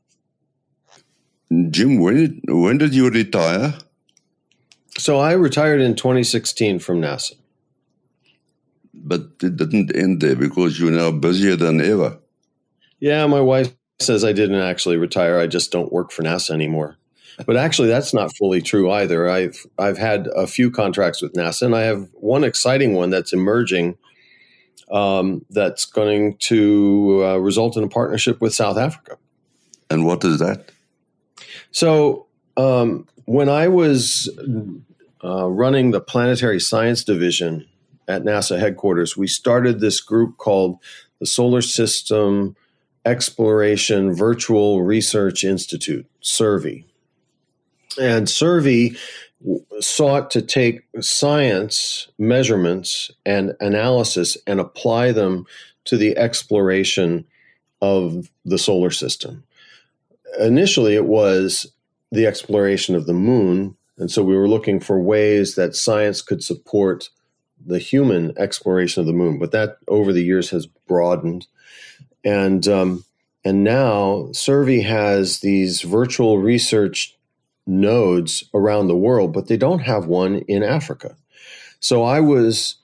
jim 1.71 1.99
when 1.99 2.15
did, 2.17 2.41
when 2.49 2.79
did 2.79 2.95
you 2.95 3.09
retire 3.11 3.75
so 4.97 5.19
i 5.19 5.33
retired 5.33 5.81
in 5.81 5.95
2016 5.95 6.79
from 6.79 7.01
nasa 7.01 7.33
but 8.93 9.23
it 9.43 9.57
didn't 9.57 9.95
end 9.97 10.21
there 10.21 10.37
because 10.37 10.79
you're 10.79 10.91
now 10.91 11.11
busier 11.11 11.57
than 11.57 11.81
ever 11.81 12.19
yeah 13.01 13.27
my 13.27 13.41
wife 13.41 13.75
says 14.03 14.25
I 14.25 14.33
didn't 14.33 14.61
actually 14.61 14.97
retire. 14.97 15.39
I 15.39 15.47
just 15.47 15.71
don't 15.71 15.93
work 15.93 16.11
for 16.11 16.23
NASA 16.23 16.51
anymore. 16.51 16.97
But 17.47 17.57
actually, 17.57 17.89
that's 17.89 18.13
not 18.13 18.37
fully 18.37 18.61
true 18.61 18.91
either. 18.91 19.29
I've 19.29 19.65
I've 19.79 19.97
had 19.97 20.29
a 20.35 20.47
few 20.47 20.71
contracts 20.71 21.23
with 21.23 21.33
NASA, 21.33 21.63
and 21.63 21.75
I 21.75 21.83
have 21.83 22.09
one 22.15 22.45
exciting 22.45 22.95
one 22.95 23.11
that's 23.11 23.33
emerging. 23.33 23.97
Um, 24.91 25.47
that's 25.51 25.85
going 25.85 26.37
to 26.39 27.25
uh, 27.25 27.37
result 27.37 27.77
in 27.77 27.85
a 27.85 27.89
partnership 27.89 28.41
with 28.41 28.53
South 28.53 28.77
Africa. 28.77 29.19
And 29.89 30.05
what 30.05 30.25
is 30.25 30.41
that? 30.41 30.73
So 31.73 32.27
um, 32.57 33.07
when 33.27 33.49
I 33.49 33.69
was 33.69 34.29
uh, 35.23 35.49
running 35.49 35.91
the 35.91 36.01
Planetary 36.01 36.61
Science 36.61 37.05
Division 37.05 37.67
at 38.09 38.23
NASA 38.23 38.59
headquarters, 38.59 39.17
we 39.17 39.27
started 39.27 39.81
this 39.81 40.01
group 40.01 40.37
called 40.37 40.79
the 41.21 41.27
Solar 41.27 41.63
System 41.63 42.57
Exploration 43.05 44.15
Virtual 44.15 44.83
Research 44.83 45.45
Institute, 45.45 46.07
SERVI. 46.23 46.85
And 48.01 48.27
SERVI 48.27 48.97
sought 49.81 50.31
to 50.33 50.43
take 50.43 50.83
science 51.01 52.09
measurements 52.19 53.11
and 53.25 53.55
analysis 53.61 54.37
and 54.47 54.61
apply 54.61 55.13
them 55.13 55.47
to 55.85 55.97
the 55.97 56.17
exploration 56.17 57.25
of 57.81 58.31
the 58.45 58.59
solar 58.59 58.91
system. 58.91 59.45
Initially, 60.39 60.95
it 60.95 61.07
was 61.07 61.67
the 62.13 62.27
exploration 62.27 62.95
of 62.95 63.07
the 63.07 63.15
moon, 63.15 63.77
and 63.99 64.11
so 64.11 64.23
we 64.23 64.37
were 64.37 64.49
looking 64.49 64.81
for 64.81 65.01
ways 65.01 65.55
that 65.55 65.75
science 65.75 66.23
could 66.23 66.43
support 66.43 67.09
the 67.65 67.79
human 67.79 68.33
exploration 68.39 69.01
of 69.01 69.07
the 69.07 69.13
moon. 69.13 69.39
But 69.39 69.53
that 69.53 69.77
over 69.89 70.13
the 70.13 70.25
years 70.25 70.51
has 70.51 70.67
broadened, 70.67 71.47
and 72.25 72.67
um, 72.69 73.05
and 73.45 73.65
now 73.65 74.29
SERVI 74.33 74.85
has 74.85 75.41
these 75.41 75.83
virtual 75.83 76.39
research 76.39 77.17
nodes 77.67 78.45
around 78.53 78.89
the 78.89 78.97
world, 78.97 79.33
but 79.33 79.49
they 79.49 79.57
don't 79.57 79.81
have 79.81 80.07
one 80.07 80.37
in 80.49 80.63
Africa. 80.63 81.17
So 81.79 82.03
I 82.03 82.21
was 82.21 82.77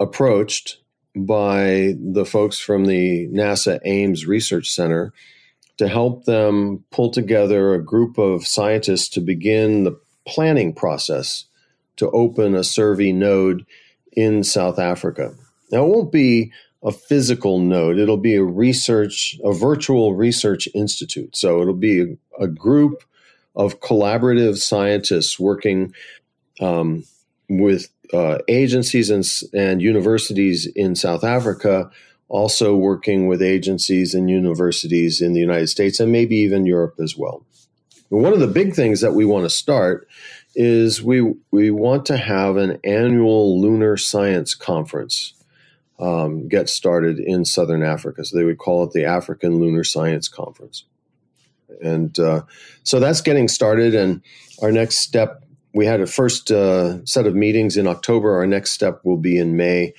approached 0.00 0.78
by 1.16 1.94
the 1.98 2.24
folks 2.24 2.58
from 2.58 2.86
the 2.86 3.28
NASA 3.28 3.78
Ames 3.84 4.26
Research 4.26 4.70
Center 4.70 5.12
to 5.76 5.88
help 5.88 6.24
them 6.24 6.84
pull 6.90 7.10
together 7.10 7.74
a 7.74 7.82
group 7.82 8.18
of 8.18 8.46
scientists 8.46 9.08
to 9.08 9.20
begin 9.20 9.84
the 9.84 9.98
planning 10.26 10.72
process 10.72 11.46
to 11.96 12.10
open 12.10 12.54
a 12.54 12.60
SERVI 12.60 13.14
node 13.14 13.66
in 14.12 14.44
South 14.44 14.78
Africa. 14.78 15.34
Now, 15.70 15.84
it 15.84 15.88
won't 15.88 16.12
be 16.12 16.52
a 16.82 16.92
physical 16.92 17.58
node, 17.58 17.98
it'll 17.98 18.18
be 18.18 18.36
a 18.36 18.44
research, 18.44 19.38
a 19.42 19.54
virtual 19.54 20.14
research 20.14 20.68
institute. 20.74 21.34
So 21.34 21.62
it'll 21.62 21.74
be 21.74 22.16
a, 22.38 22.46
group 22.46 23.04
of 23.56 23.80
collaborative 23.80 24.58
scientists 24.58 25.40
working 25.40 25.94
um, 26.60 27.04
with 27.48 27.88
uh, 28.12 28.38
agencies 28.48 29.08
and, 29.08 29.24
and 29.54 29.80
universities 29.80 30.66
in 30.66 30.94
South 30.94 31.24
Africa, 31.24 31.90
also 32.28 32.74
working 32.74 33.26
with 33.26 33.42
agencies 33.42 34.14
and 34.14 34.30
universities 34.30 35.20
in 35.20 35.34
the 35.34 35.40
United 35.40 35.68
States 35.68 36.00
and 36.00 36.10
maybe 36.10 36.36
even 36.36 36.66
Europe 36.66 36.94
as 37.00 37.16
well. 37.16 37.44
one 38.08 38.32
of 38.32 38.40
the 38.40 38.46
big 38.46 38.74
things 38.74 39.00
that 39.00 39.12
we 39.12 39.24
want 39.24 39.44
to 39.44 39.50
start 39.50 40.08
is 40.54 41.02
we 41.02 41.34
we 41.50 41.70
want 41.70 42.06
to 42.06 42.16
have 42.16 42.56
an 42.56 42.78
annual 42.84 43.60
lunar 43.60 43.96
science 43.96 44.54
conference 44.54 45.34
um, 45.98 46.48
get 46.48 46.68
started 46.68 47.18
in 47.18 47.44
southern 47.44 47.82
Africa. 47.82 48.24
So 48.24 48.36
they 48.36 48.44
would 48.44 48.58
call 48.58 48.84
it 48.84 48.92
the 48.92 49.04
African 49.04 49.60
Lunar 49.60 49.84
Science 49.84 50.28
Conference. 50.28 50.84
And 51.82 52.18
uh, 52.18 52.42
so 52.82 53.00
that's 53.00 53.20
getting 53.20 53.48
started. 53.48 53.94
And 53.94 54.22
our 54.62 54.72
next 54.72 54.98
step, 54.98 55.44
we 55.72 55.86
had 55.86 56.00
a 56.00 56.06
first 56.06 56.50
uh, 56.50 57.04
set 57.04 57.26
of 57.26 57.34
meetings 57.34 57.76
in 57.76 57.86
October. 57.86 58.36
Our 58.36 58.46
next 58.46 58.72
step 58.72 59.00
will 59.04 59.16
be 59.16 59.38
in 59.38 59.56
May, 59.56 59.94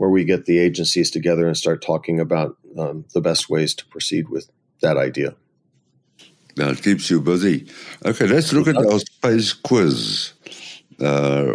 where 0.00 0.08
we 0.08 0.24
get 0.24 0.46
the 0.46 0.58
agencies 0.58 1.10
together 1.10 1.46
and 1.46 1.54
start 1.54 1.82
talking 1.82 2.18
about 2.18 2.56
um, 2.78 3.04
the 3.12 3.20
best 3.20 3.50
ways 3.50 3.74
to 3.74 3.84
proceed 3.84 4.30
with 4.30 4.50
that 4.80 4.96
idea. 4.96 5.34
Now 6.56 6.70
it 6.70 6.82
keeps 6.82 7.10
you 7.10 7.20
busy. 7.20 7.66
Okay, 8.06 8.26
let's 8.26 8.50
look 8.54 8.66
at 8.66 8.78
our 8.78 8.98
space 8.98 9.52
quiz. 9.52 10.32
Uh, 10.98 11.52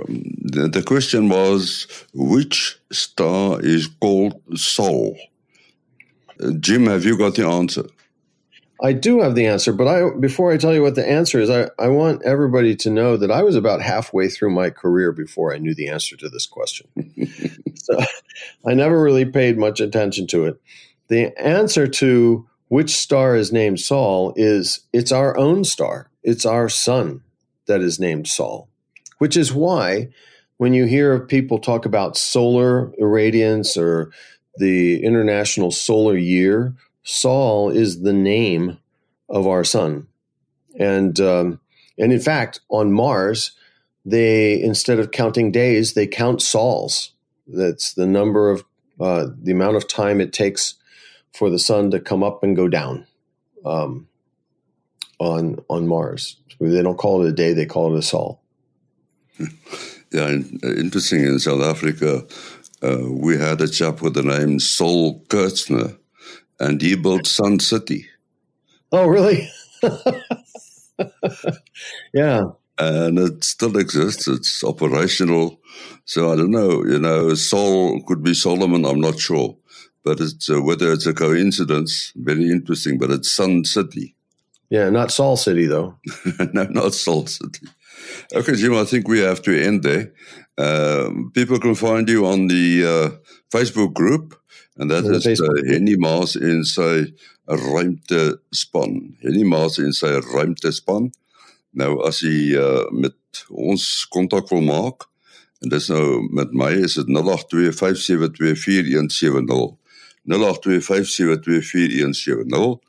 the, 0.54 0.70
the, 0.72 0.84
question 0.84 1.28
was 1.28 1.88
which 2.14 2.78
star 2.92 3.60
is 3.62 3.88
called 4.00 4.40
Sol? 4.56 5.18
Uh, 6.40 6.52
Jim, 6.60 6.86
have 6.86 7.04
you 7.04 7.18
got 7.18 7.34
the 7.34 7.48
answer? 7.48 7.86
I 8.82 8.94
do 8.94 9.22
have 9.22 9.36
the 9.36 9.46
answer, 9.46 9.72
but 9.72 9.88
I 9.88 10.10
before 10.20 10.52
I 10.52 10.58
tell 10.58 10.74
you 10.74 10.82
what 10.82 10.96
the 10.96 11.08
answer 11.08 11.40
is, 11.40 11.50
I, 11.50 11.70
I 11.80 11.88
want 11.88 12.24
everybody 12.24 12.76
to 12.78 12.90
know 12.90 13.16
that 13.18 13.32
I 13.32 13.42
was 13.42 13.56
about 13.56 13.82
halfway 13.82 14.28
through 14.28 14.52
my 14.52 14.70
career 14.70 15.12
before 15.12 15.54
I 15.54 15.58
knew 15.58 15.74
the 15.74 15.88
answer 15.88 16.18
to 16.18 16.30
this 16.30 16.46
question. 16.46 16.88
so 17.76 18.00
I 18.66 18.74
never 18.74 19.02
really 19.02 19.26
paid 19.26 19.58
much 19.58 19.80
attention 19.80 20.28
to 20.28 20.46
it. 20.46 20.62
The 21.08 21.38
answer 21.40 21.88
to 21.88 22.48
which 22.68 22.96
star 22.96 23.36
is 23.36 23.54
named 23.54 23.80
Sol 23.80 24.34
is 24.36 24.82
it's 24.92 25.12
our 25.12 25.38
own 25.38 25.64
star. 25.64 26.10
It's 26.24 26.46
our 26.46 26.68
sun 26.68 27.22
that 27.68 27.82
is 27.82 28.00
named 28.00 28.28
Sol, 28.28 28.68
which 29.20 29.38
is 29.38 29.54
why 29.54 30.10
when 30.58 30.74
you 30.74 30.86
hear 30.86 31.20
people 31.20 31.60
talk 31.60 31.86
about 31.86 32.18
solar 32.18 32.88
irradiance 33.02 33.78
or 33.78 34.12
the 34.58 35.04
International 35.04 35.72
Solar 35.72 36.18
Year, 36.18 36.74
Sol 37.06 37.70
is 37.70 38.02
the 38.02 38.14
name 38.14 38.80
of 39.30 39.46
our 39.46 39.64
sun, 39.64 40.08
and 40.78 41.20
um, 41.20 41.62
and 42.00 42.12
in 42.12 42.20
fact, 42.20 42.62
on 42.70 42.92
Mars, 42.92 43.52
they 44.04 44.60
instead 44.60 44.98
of 44.98 45.12
counting 45.12 45.52
days, 45.52 45.94
they 45.94 46.08
count 46.08 46.42
sols. 46.42 47.12
That's 47.48 47.94
the 47.94 48.08
number 48.08 48.50
of 48.50 48.66
uh, 49.00 49.28
the 49.40 49.52
amount 49.52 49.78
of 49.78 49.88
time 49.88 50.20
it 50.20 50.34
takes 50.34 50.74
for 51.32 51.52
the 51.52 51.60
sun 51.60 51.92
to 51.92 52.00
come 52.00 52.24
up 52.24 52.44
and 52.44 52.56
go 52.56 52.68
down 52.68 53.06
um, 53.64 54.08
on 55.20 55.60
on 55.70 55.88
Mars. 55.88 56.38
They 56.60 56.82
don't 56.82 56.98
call 56.98 57.24
it 57.24 57.30
a 57.30 57.34
day; 57.34 57.54
they 57.54 57.68
call 57.68 57.96
it 57.96 58.00
a 58.00 58.04
sol. 58.04 58.42
Yeah, 60.12 60.30
interesting. 60.30 61.26
In 61.26 61.40
South 61.40 61.62
Africa, 61.62 62.26
uh, 62.82 63.10
we 63.10 63.38
had 63.38 63.60
a 63.60 63.68
chap 63.68 64.02
with 64.02 64.14
the 64.14 64.24
name 64.24 64.62
Sol 64.62 65.20
Kerzner 65.28 65.98
and 66.60 66.82
he 66.82 66.96
built 66.96 67.28
Sun 67.28 67.60
City. 67.60 68.08
Oh, 68.92 69.08
really? 69.08 69.50
yeah. 72.14 72.44
And 72.78 73.20
it 73.20 73.44
still 73.44 73.78
exists. 73.78 74.28
It's 74.28 74.64
operational. 74.64 75.60
So 76.06 76.32
I 76.32 76.36
don't 76.36 76.52
know. 76.52 76.84
You 76.86 77.00
know, 77.00 77.34
Sol 77.34 78.02
could 78.04 78.24
be 78.24 78.34
Solomon. 78.34 78.86
I'm 78.86 79.00
not 79.00 79.20
sure, 79.20 79.58
but 80.04 80.20
it's 80.20 80.50
uh, 80.50 80.62
whether 80.62 80.92
it's 80.92 81.06
a 81.06 81.14
coincidence. 81.14 82.12
Very 82.16 82.50
interesting. 82.50 82.98
But 82.98 83.12
it's 83.12 83.32
Sun 83.32 83.66
City. 83.66 84.16
Yeah, 84.70 84.90
not 84.90 85.12
Sol 85.12 85.38
City 85.38 85.66
though. 85.68 85.98
no, 86.54 86.64
not 86.66 86.94
Sol 86.94 87.28
City. 87.28 87.68
Okay, 88.34 88.56
Jim. 88.56 88.76
I 88.76 88.84
think 88.86 89.08
we 89.08 89.20
have 89.20 89.42
to 89.44 89.64
end 89.64 89.84
there. 89.84 90.14
Um, 90.58 91.32
people 91.34 91.60
can 91.60 91.76
find 91.76 92.08
you 92.10 92.26
on 92.26 92.48
the 92.48 92.86
uh, 92.86 93.10
Facebook 93.56 93.94
group. 93.94 94.40
En 94.76 94.88
dat 94.88 95.10
is 95.10 95.40
uh, 95.40 95.48
Henny 95.70 95.96
Maas 95.96 96.38
en 96.38 96.66
sy 96.68 97.14
ruimtespan. 97.46 99.16
Henny 99.24 99.44
Maas 99.48 99.78
en 99.80 99.94
sy 99.96 100.08
ruimtespan. 100.32 101.12
Nou 101.80 102.04
as 102.08 102.20
jy 102.24 102.56
uh, 102.60 102.84
met 102.92 103.16
ons 103.50 104.08
kontak 104.12 104.50
wil 104.52 104.62
maak 104.68 105.04
en 105.64 105.70
dis 105.72 105.88
nou 105.90 106.28
met 106.36 106.52
my 106.56 106.72
is 106.84 106.94
dit 107.00 107.08
0825724170. 107.16 109.76
0825724170 110.26 112.80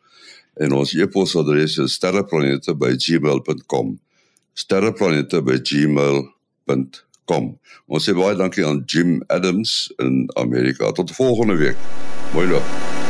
en 0.67 0.71
ons 0.73 0.95
e-posadres 0.97 1.79
is 1.85 1.93
sterreplanete@gmail.com. 2.01 3.87
sterreplanete@gmail.com 4.55 7.07
kom. 7.31 7.55
Ons 7.87 8.07
sê 8.09 8.15
baie 8.17 8.39
dankie 8.39 8.67
aan 8.67 8.85
Jim 8.91 9.19
Adams 9.27 9.93
in 10.03 10.25
Amerika. 10.41 10.93
Tot 10.93 11.15
volgende 11.19 11.59
week. 11.61 11.77
Mooi 12.35 12.49
loop. 12.51 13.06